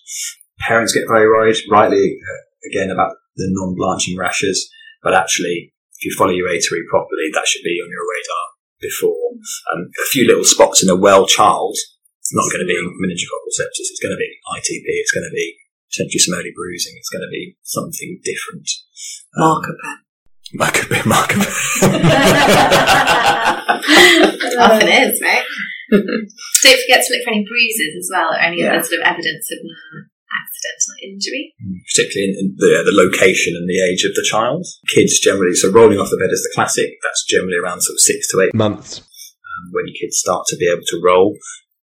Parents 0.61 0.93
get 0.93 1.07
very 1.07 1.27
worried, 1.31 1.57
rightly, 1.71 2.19
uh, 2.19 2.43
again, 2.69 2.91
about 2.91 3.17
the 3.39 3.47
non-blanching 3.55 4.19
rashes, 4.19 4.69
but 5.03 5.15
actually, 5.15 5.73
if 5.97 6.05
you 6.05 6.13
follow 6.19 6.35
your 6.35 6.49
A 6.51 6.59
to 6.59 6.71
E 6.75 6.83
properly, 6.91 7.31
that 7.33 7.47
should 7.47 7.63
be 7.65 7.79
on 7.81 7.89
your 7.89 8.05
radar 8.05 8.45
before. 8.81 9.37
Um, 9.73 9.89
a 9.95 10.07
few 10.11 10.27
little 10.27 10.45
spots 10.45 10.83
in 10.83 10.91
a 10.91 10.97
well 10.97 11.25
child, 11.25 11.77
it's 11.77 12.35
not 12.35 12.51
going 12.51 12.65
to 12.65 12.69
be 12.69 12.77
meningococcal 12.77 13.53
sepsis, 13.55 13.89
it's 13.95 14.03
going 14.03 14.13
to 14.13 14.21
be 14.21 14.33
ITP, 14.59 14.85
it's 15.01 15.13
going 15.13 15.25
to 15.25 15.33
be 15.33 15.60
potentially 15.93 16.19
some 16.23 16.35
early 16.39 16.53
bruising, 16.55 16.95
it's 16.97 17.11
going 17.11 17.23
to 17.27 17.31
be 17.31 17.57
something 17.63 18.21
different. 18.25 18.69
Um, 19.37 19.43
Marker 19.43 19.77
pen. 19.83 19.99
Marker, 20.55 20.87
marker. 21.07 21.41
Often 24.61 24.89
is, 24.89 25.21
right? 25.23 25.45
Don't 25.91 26.81
forget 26.83 27.01
to 27.03 27.11
look 27.15 27.23
for 27.25 27.31
any 27.33 27.45
bruises 27.47 27.93
as 27.99 28.09
well, 28.13 28.31
or 28.35 28.39
any 28.39 28.61
Yeah. 28.63 28.75
other 28.75 28.83
sort 28.85 29.01
of 29.01 29.07
evidence 29.07 29.47
of 29.51 29.59
non-accidental 29.63 30.95
injury. 31.07 31.55
particularly 31.87 32.31
in, 32.31 32.35
in 32.39 32.47
the, 32.59 32.83
the 32.87 32.95
location 32.95 33.55
and 33.57 33.67
the 33.69 33.81
age 33.83 34.05
of 34.05 34.15
the 34.15 34.23
child. 34.27 34.67
Kids 34.89 35.19
generally, 35.19 35.55
so 35.55 35.71
rolling 35.71 35.99
off 35.99 36.11
the 36.11 36.19
bed 36.19 36.31
is 36.31 36.43
the 36.43 36.53
classic. 36.55 36.91
That's 37.03 37.25
generally 37.27 37.57
around 37.59 37.81
sort 37.83 37.95
of 37.97 38.01
six 38.01 38.29
to 38.31 38.41
eight 38.43 38.55
months. 38.55 39.01
um, 39.01 39.71
when 39.73 39.87
your 39.87 39.97
kids 39.99 40.19
start 40.19 40.47
to 40.49 40.57
be 40.57 40.67
able 40.71 40.85
to 40.87 41.01
roll. 41.03 41.37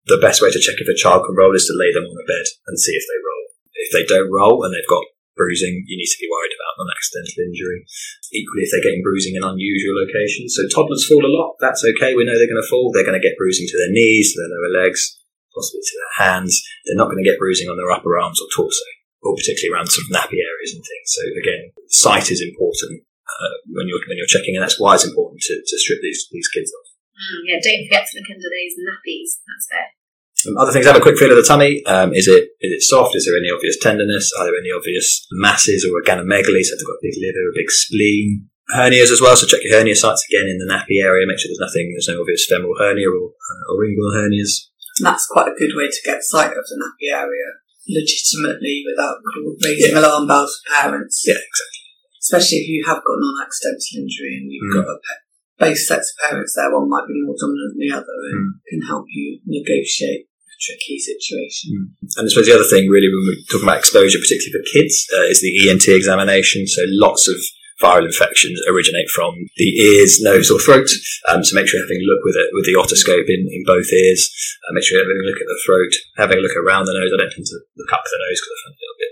The 0.08 0.22
best 0.22 0.42
way 0.42 0.52
to 0.52 0.60
check 0.62 0.76
if 0.78 0.88
a 0.90 0.94
child 0.98 1.26
can 1.26 1.36
roll 1.36 1.56
is 1.56 1.66
to 1.66 1.74
lay 1.78 1.90
them 1.94 2.06
on 2.06 2.18
a 2.22 2.26
bed 2.30 2.46
and 2.68 2.78
see 2.80 2.94
if 2.94 3.06
they 3.10 3.18
roll. 3.26 3.45
If 3.86 3.94
they 3.94 4.06
don't 4.10 4.34
roll 4.34 4.66
and 4.66 4.74
they've 4.74 4.90
got 4.90 5.06
bruising, 5.38 5.84
you 5.86 6.00
need 6.00 6.10
to 6.10 6.24
be 6.24 6.32
worried 6.32 6.56
about 6.56 6.80
non-accidental 6.80 7.44
injury. 7.46 7.86
Equally, 8.32 8.64
if 8.66 8.72
they're 8.72 8.88
getting 8.88 9.06
bruising 9.06 9.36
in 9.36 9.44
unusual 9.44 10.00
locations. 10.00 10.56
So 10.56 10.66
toddlers 10.72 11.06
fall 11.06 11.22
a 11.22 11.30
lot. 11.30 11.60
That's 11.60 11.84
okay. 11.84 12.16
We 12.16 12.26
know 12.26 12.34
they're 12.40 12.50
going 12.50 12.64
to 12.64 12.72
fall. 12.72 12.90
They're 12.90 13.06
going 13.06 13.20
to 13.20 13.24
get 13.24 13.38
bruising 13.38 13.68
to 13.70 13.78
their 13.78 13.94
knees, 13.94 14.34
to 14.34 14.42
their 14.42 14.52
lower 14.52 14.74
legs, 14.82 15.20
possibly 15.54 15.84
to 15.84 15.96
their 16.00 16.16
hands. 16.26 16.64
They're 16.88 16.98
not 16.98 17.12
going 17.12 17.22
to 17.22 17.28
get 17.28 17.38
bruising 17.38 17.70
on 17.70 17.78
their 17.78 17.92
upper 17.92 18.16
arms 18.18 18.40
or 18.42 18.50
torso, 18.56 18.90
or 19.22 19.36
particularly 19.36 19.76
around 19.76 19.92
sort 19.92 20.08
of 20.08 20.16
nappy 20.16 20.40
areas 20.40 20.74
and 20.74 20.82
things. 20.82 21.08
So 21.12 21.22
again, 21.36 21.64
sight 21.92 22.32
is 22.32 22.42
important 22.42 23.04
uh, 23.04 23.54
when 23.76 23.92
you're 23.92 24.02
when 24.08 24.18
you're 24.18 24.32
checking, 24.32 24.56
and 24.56 24.64
that's 24.64 24.80
why 24.80 24.96
it's 24.96 25.08
important 25.08 25.44
to, 25.52 25.56
to 25.60 25.76
strip 25.78 26.00
these 26.00 26.28
these 26.32 26.48
kids 26.48 26.72
off. 26.72 26.90
Mm, 27.16 27.42
yeah, 27.48 27.60
don't 27.64 27.84
forget 27.88 28.08
to 28.08 28.16
look 28.20 28.32
under 28.32 28.52
those 28.52 28.76
nappies. 28.80 29.40
That's 29.44 29.68
fair. 29.72 29.88
Some 30.46 30.58
other 30.62 30.70
things, 30.72 30.86
have 30.86 30.96
a 30.96 31.02
quick 31.02 31.18
feel 31.18 31.34
of 31.34 31.42
the 31.42 31.48
tummy. 31.48 31.82
Um, 31.90 32.14
is 32.14 32.30
it 32.30 32.54
is 32.62 32.72
it 32.78 32.82
soft? 32.86 33.16
Is 33.18 33.26
there 33.26 33.34
any 33.34 33.50
obvious 33.50 33.82
tenderness? 33.82 34.30
Are 34.38 34.46
there 34.46 34.54
any 34.62 34.70
obvious 34.70 35.26
masses 35.34 35.82
or 35.82 35.98
organomegaly? 35.98 36.62
So 36.62 36.78
they've 36.78 36.86
got 36.86 37.02
a 37.02 37.06
big 37.06 37.18
liver, 37.18 37.50
a 37.50 37.58
big 37.58 37.72
spleen. 37.74 38.46
Hernias 38.70 39.10
as 39.10 39.22
well, 39.22 39.34
so 39.38 39.46
check 39.50 39.62
your 39.66 39.78
hernia 39.78 39.96
sites 39.98 40.26
again 40.30 40.46
in 40.46 40.58
the 40.62 40.70
nappy 40.70 41.02
area. 41.02 41.26
Make 41.26 41.38
sure 41.42 41.50
there's 41.50 41.62
nothing, 41.66 41.94
there's 41.94 42.10
no 42.10 42.22
obvious 42.22 42.46
femoral 42.50 42.78
hernia 42.78 43.10
or, 43.10 43.34
uh, 43.34 43.74
or 43.74 43.82
inguinal 43.86 44.14
hernias. 44.18 44.70
That's 45.02 45.26
quite 45.30 45.50
a 45.50 45.58
good 45.58 45.74
way 45.78 45.86
to 45.90 46.02
get 46.06 46.22
sight 46.22 46.50
of 46.54 46.66
the 46.66 46.78
nappy 46.78 47.10
area 47.14 47.50
legitimately 47.90 48.82
without 48.86 49.18
raising 49.62 49.96
alarm 49.98 50.26
bells 50.28 50.62
for 50.66 50.82
parents. 50.82 51.22
Yeah, 51.26 51.38
exactly. 51.38 51.82
Especially 52.22 52.58
if 52.66 52.68
you 52.70 52.82
have 52.86 53.02
got 53.06 53.18
non-accidental 53.22 54.02
injury 54.02 54.34
and 54.42 54.50
you've 54.50 54.66
Mm. 54.74 54.82
got 54.82 54.94
a 54.94 54.98
pe- 54.98 55.24
both 55.70 55.78
sets 55.78 56.10
of 56.14 56.30
parents 56.30 56.54
there, 56.58 56.74
one 56.74 56.90
might 56.90 57.06
be 57.08 57.22
more 57.22 57.38
dominant 57.38 57.78
than 57.78 57.82
the 57.86 57.94
other 57.94 58.18
and 58.34 58.42
Mm. 58.42 58.60
can 58.70 58.82
help 58.90 59.06
you 59.14 59.40
negotiate 59.46 60.26
tricky 60.62 60.98
situation. 61.00 61.96
And 62.18 62.26
I 62.26 62.30
suppose 62.30 62.48
the 62.48 62.56
other 62.56 62.68
thing, 62.68 62.88
really, 62.88 63.10
when 63.12 63.24
we're 63.28 63.46
talking 63.52 63.68
about 63.68 63.82
exposure, 63.82 64.20
particularly 64.20 64.56
for 64.56 64.66
kids, 64.72 64.96
uh, 65.16 65.28
is 65.28 65.42
the 65.42 65.54
ENT 65.68 65.88
examination. 65.88 66.68
So 66.68 66.84
lots 66.96 67.28
of 67.28 67.36
viral 67.84 68.08
infections 68.08 68.56
originate 68.72 69.10
from 69.12 69.36
the 69.60 69.70
ears, 69.84 70.22
nose, 70.24 70.48
or 70.48 70.60
throat. 70.60 70.88
Um, 71.28 71.44
so 71.44 71.56
make 71.56 71.68
sure 71.68 71.80
you're 71.80 71.88
having 71.88 72.04
a 72.04 72.08
look 72.08 72.24
with 72.24 72.38
it 72.40 72.50
with 72.56 72.66
the 72.66 72.80
otoscope 72.80 73.28
in, 73.28 73.44
in 73.52 73.64
both 73.68 73.92
ears. 73.92 74.32
Uh, 74.64 74.72
make 74.72 74.84
sure 74.88 74.96
you're 74.96 75.06
having 75.06 75.20
a 75.20 75.28
look 75.28 75.42
at 75.42 75.50
the 75.50 75.62
throat, 75.68 75.94
having 76.16 76.40
a 76.40 76.44
look 76.46 76.56
around 76.56 76.88
the 76.88 76.96
nose. 76.96 77.12
I 77.12 77.20
don't 77.20 77.34
tend 77.36 77.48
to 77.52 77.60
look 77.76 77.92
up 77.92 78.04
the 78.08 78.22
nose 78.22 78.40
because 78.40 78.54
I 78.56 78.60
find 78.64 78.74
it 78.76 78.80
a 78.80 78.84
little 78.86 79.02
bit 79.04 79.05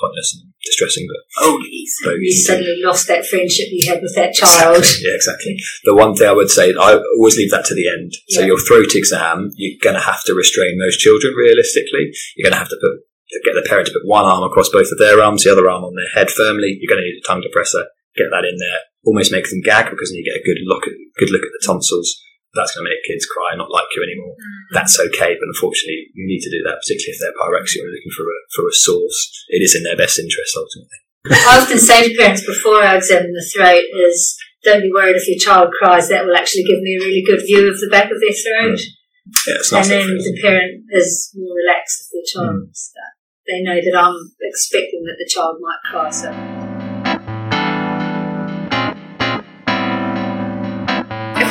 pointless 0.00 0.34
and 0.34 0.52
distressing, 0.64 1.06
oh, 1.38 1.58
but 2.04 2.12
oh, 2.12 2.16
You 2.18 2.32
suddenly 2.32 2.80
lost 2.82 3.08
that 3.08 3.26
friendship 3.26 3.68
you 3.70 3.90
had 3.90 4.02
with 4.02 4.14
that 4.14 4.34
child. 4.34 4.78
Exactly. 4.78 5.04
Yeah, 5.08 5.14
exactly. 5.14 5.56
The 5.84 5.94
one 5.94 6.14
thing 6.14 6.28
I 6.28 6.32
would 6.32 6.50
say, 6.50 6.74
I 6.74 6.98
always 7.18 7.36
leave 7.36 7.50
that 7.50 7.64
to 7.66 7.74
the 7.74 7.88
end. 7.88 8.12
So 8.30 8.42
your 8.42 8.58
throat 8.58 8.94
exam, 8.94 9.50
you're 9.56 9.78
going 9.82 9.96
to 9.96 10.04
have 10.04 10.22
to 10.24 10.34
restrain 10.34 10.78
most 10.78 10.98
children 10.98 11.34
realistically. 11.34 12.12
You're 12.36 12.50
going 12.50 12.56
to 12.56 12.62
have 12.62 12.68
to 12.70 12.78
put 12.80 13.04
get 13.44 13.54
the 13.54 13.66
parent 13.68 13.86
to 13.86 13.92
put 13.92 14.08
one 14.08 14.24
arm 14.24 14.42
across 14.42 14.70
both 14.70 14.88
of 14.90 14.98
their 14.98 15.20
arms, 15.20 15.44
the 15.44 15.52
other 15.52 15.68
arm 15.68 15.84
on 15.84 15.94
their 15.94 16.08
head 16.16 16.30
firmly. 16.30 16.78
You're 16.80 16.88
going 16.88 17.04
to 17.04 17.08
need 17.08 17.20
a 17.20 17.26
tongue 17.26 17.44
depressor. 17.44 17.84
Get 18.16 18.32
that 18.32 18.48
in 18.48 18.56
there. 18.56 18.80
Almost 19.04 19.32
make 19.32 19.48
them 19.48 19.62
gag 19.62 19.90
because 19.90 20.10
then 20.10 20.18
you 20.18 20.24
get 20.24 20.40
a 20.40 20.44
good 20.44 20.60
look 20.64 20.84
at 20.86 20.96
good 21.18 21.30
look 21.30 21.42
at 21.42 21.52
the 21.52 21.64
tonsils. 21.64 22.20
That's 22.56 22.72
going 22.72 22.84
to 22.84 22.90
make 22.90 23.04
kids 23.04 23.28
cry, 23.28 23.52
and 23.52 23.60
not 23.60 23.70
like 23.70 23.88
you 23.92 24.00
anymore. 24.00 24.34
Mm-hmm. 24.34 24.72
That's 24.72 24.96
okay, 24.96 25.36
but 25.36 25.50
unfortunately, 25.52 26.08
you 26.16 26.24
need 26.24 26.40
to 26.44 26.52
do 26.52 26.64
that, 26.64 26.80
particularly 26.80 27.12
if 27.12 27.20
they're 27.20 27.36
pyrexia 27.36 27.84
or 27.84 27.92
looking 27.92 28.14
for 28.14 28.24
a 28.24 28.38
for 28.56 28.64
a 28.64 28.74
source. 28.74 29.18
It 29.52 29.60
is 29.60 29.76
in 29.76 29.84
their 29.84 29.96
best 29.96 30.16
interest 30.16 30.56
ultimately. 30.56 31.00
I 31.28 31.60
often 31.60 31.78
say 31.78 32.08
to 32.08 32.16
parents 32.16 32.46
before 32.46 32.80
I 32.80 32.96
examine 32.96 33.32
the 33.32 33.44
throat 33.52 33.84
is 34.08 34.36
don't 34.64 34.82
be 34.82 34.92
worried 34.92 35.16
if 35.16 35.28
your 35.28 35.38
child 35.38 35.70
cries, 35.78 36.08
that 36.08 36.24
will 36.24 36.36
actually 36.36 36.64
give 36.64 36.80
me 36.80 36.96
a 36.96 37.04
really 37.04 37.22
good 37.24 37.40
view 37.44 37.68
of 37.68 37.78
the 37.80 37.88
back 37.90 38.10
of 38.10 38.18
their 38.20 38.32
throat. 38.32 38.78
Mm. 38.78 38.96
Yeah, 39.46 39.54
it's 39.60 39.72
and 39.72 39.90
then 39.90 40.08
the 40.16 40.38
parent 40.40 40.84
is 40.90 41.30
more 41.36 41.54
relaxed 41.54 42.08
with 42.08 42.24
their 42.24 42.42
child. 42.42 42.56
Mm. 42.56 42.70
So 42.72 43.00
they 43.46 43.62
know 43.62 43.76
that 43.76 43.98
I'm 43.98 44.16
expecting 44.40 45.04
that 45.04 45.16
the 45.18 45.28
child 45.28 45.56
might 45.60 45.90
cry. 45.90 46.10
So 46.10 46.67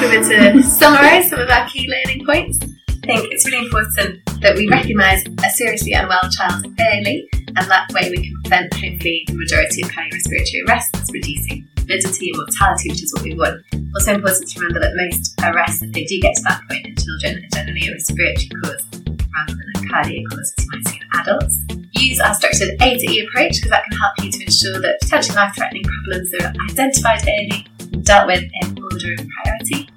To 0.08 0.64
summarise 0.64 1.30
some 1.30 1.42
of 1.42 1.50
our 1.50 1.68
key 1.68 1.84
learning 1.84 2.26
points, 2.26 2.58
I 2.64 3.12
think 3.12 3.28
it's 3.28 3.46
really 3.46 3.66
important 3.66 4.24
that 4.40 4.56
we 4.56 4.68
recognise 4.70 5.22
a 5.28 5.50
seriously 5.52 5.92
unwell 5.92 6.24
child 6.32 6.64
early, 6.80 7.28
and 7.36 7.68
that 7.68 7.92
way 7.92 8.08
we 8.10 8.16
can 8.16 8.34
prevent 8.42 8.74
hopefully 8.74 9.28
the 9.28 9.36
majority 9.36 9.84
of 9.84 9.92
cardiorespiratory 9.92 10.64
arrests, 10.64 11.12
reducing 11.12 11.68
morbidity 11.76 12.32
and 12.32 12.40
mortality, 12.40 12.88
which 12.90 13.04
is 13.04 13.14
what 13.14 13.24
we 13.28 13.36
want. 13.36 13.60
Also 14.00 14.16
important 14.16 14.48
to 14.48 14.60
remember 14.60 14.80
that 14.80 14.96
most 14.96 15.36
arrests, 15.44 15.84
if 15.84 15.92
they 15.92 16.06
do 16.06 16.20
get 16.24 16.36
to 16.40 16.44
that 16.48 16.64
point 16.72 16.88
in 16.88 16.96
children, 16.96 17.44
are 17.44 17.52
generally 17.52 17.84
a 17.88 17.92
respiratory 17.92 18.50
cause 18.64 18.84
rather 19.04 19.60
than 19.60 19.68
a 19.76 19.88
cardiac 19.92 20.24
cause 20.32 20.56
as 20.56 20.64
you 20.64 20.72
might 20.72 20.88
see 20.88 20.98
in 21.04 21.08
adults. 21.20 21.56
Use 22.00 22.20
our 22.24 22.34
structured 22.34 22.80
A 22.80 22.96
to 22.96 23.06
E 23.12 23.28
approach 23.28 23.60
because 23.60 23.76
that 23.76 23.84
can 23.84 24.00
help 24.00 24.16
you 24.24 24.32
to 24.32 24.40
ensure 24.40 24.80
that 24.80 25.04
potentially 25.04 25.36
life-threatening 25.36 25.84
problems 25.84 26.32
are 26.40 26.56
identified 26.72 27.22
early 27.28 27.68
and 27.92 28.06
dealt 28.08 28.26
with 28.26 28.44
in 28.64 28.72
order 28.82 29.12
of 29.20 29.28
priority 29.44 29.92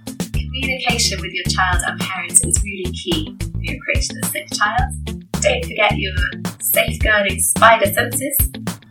communication 0.61 1.21
with 1.21 1.33
your 1.33 1.45
child 1.45 1.83
and 1.87 2.01
parents 2.01 2.45
is 2.45 2.63
really 2.63 2.93
key 2.93 3.37
when 3.53 3.65
you 3.65 3.79
approach 3.81 4.09
the 4.09 4.29
sick 4.29 4.47
child. 4.53 4.93
Don't 5.41 5.65
forget 5.65 5.97
your 5.97 6.15
safeguarding 6.61 7.39
spider 7.41 7.87
senses. 7.87 8.37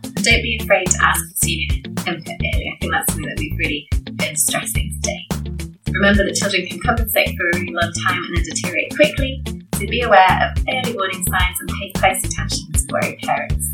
And 0.04 0.24
don't 0.24 0.42
be 0.42 0.58
afraid 0.60 0.86
to 0.86 0.98
ask 1.02 1.20
for 1.30 1.36
senior 1.36 1.76
input 2.06 2.26
early. 2.28 2.72
I 2.74 2.78
think 2.80 2.92
that's 2.92 3.12
something 3.12 3.28
that 3.28 3.38
we've 3.38 3.58
really 3.58 3.88
been 4.14 4.36
stressing 4.36 4.98
today. 5.02 5.62
Remember 5.92 6.24
that 6.24 6.34
children 6.34 6.66
can 6.66 6.80
compensate 6.80 7.36
for 7.36 7.50
a 7.50 7.60
really 7.60 7.72
long 7.72 7.92
time 8.06 8.24
and 8.24 8.36
then 8.36 8.44
deteriorate 8.44 8.94
quickly, 8.96 9.42
so 9.74 9.86
be 9.86 10.02
aware 10.02 10.50
of 10.50 10.64
early 10.72 10.96
warning 10.96 11.24
signs 11.26 11.56
and 11.60 11.68
pay 11.68 11.92
close 11.92 12.24
attention 12.24 12.72
to 12.72 12.86
worried 12.90 13.18
parents. 13.22 13.66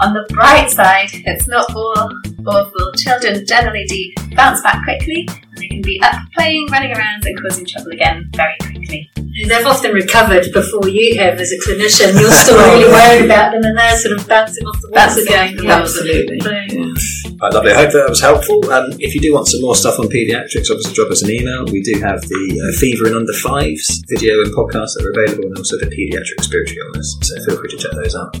On 0.00 0.14
the 0.14 0.26
bright 0.30 0.70
side, 0.70 1.10
it's 1.12 1.48
not 1.48 1.74
all 1.74 2.10
awful. 2.46 2.92
Children 2.96 3.44
generally 3.46 3.84
do 3.86 4.34
bounce 4.34 4.62
back 4.62 4.82
quickly 4.84 5.26
they 5.58 5.68
can 5.68 5.82
be 5.82 6.00
up 6.02 6.14
playing, 6.34 6.66
running 6.70 6.92
around, 6.92 7.24
and 7.26 7.40
causing 7.42 7.66
trouble 7.66 7.92
again 7.92 8.30
very 8.34 8.54
quickly. 8.60 9.10
They've 9.46 9.66
often 9.66 9.92
recovered 9.92 10.46
before 10.52 10.88
you 10.88 11.16
have 11.18 11.38
as 11.38 11.52
a 11.52 11.58
clinician. 11.68 12.18
You're 12.18 12.30
still 12.32 12.56
really 12.74 12.90
worried 12.90 13.24
about 13.26 13.52
them 13.52 13.62
and 13.62 13.78
they're 13.78 13.96
sort 13.96 14.18
of 14.18 14.26
bouncing 14.26 14.66
off 14.66 14.80
the 14.80 14.88
walls 14.88 14.96
Bouncing 15.14 15.26
again. 15.26 15.56
the 15.56 15.64
Yeah. 15.64 15.78
Absolutely. 15.78 16.40
So- 16.40 16.48
Right, 17.40 17.52
lovely. 17.54 17.70
I 17.70 17.76
hope 17.76 17.92
that 17.92 18.08
was 18.08 18.20
helpful. 18.20 18.68
Um, 18.72 18.90
if 18.98 19.14
you 19.14 19.20
do 19.20 19.32
want 19.32 19.46
some 19.46 19.60
more 19.60 19.76
stuff 19.76 20.00
on 20.00 20.06
paediatrics, 20.08 20.70
obviously 20.74 20.92
drop 20.92 21.08
us 21.10 21.22
an 21.22 21.30
email. 21.30 21.64
We 21.70 21.80
do 21.82 22.00
have 22.00 22.20
the 22.22 22.44
uh, 22.74 22.80
Fever 22.80 23.06
in 23.06 23.14
Under 23.14 23.32
Fives 23.32 24.02
video 24.08 24.42
and 24.42 24.50
podcast 24.52 24.98
that 24.98 25.06
are 25.06 25.14
available, 25.14 25.46
and 25.46 25.56
also 25.56 25.78
the 25.78 25.86
paediatric 25.86 26.42
spiritual 26.42 26.82
illness. 26.86 27.16
So 27.22 27.36
feel 27.44 27.60
free 27.60 27.68
to 27.70 27.76
check 27.76 27.92
those 27.92 28.16
out. 28.16 28.34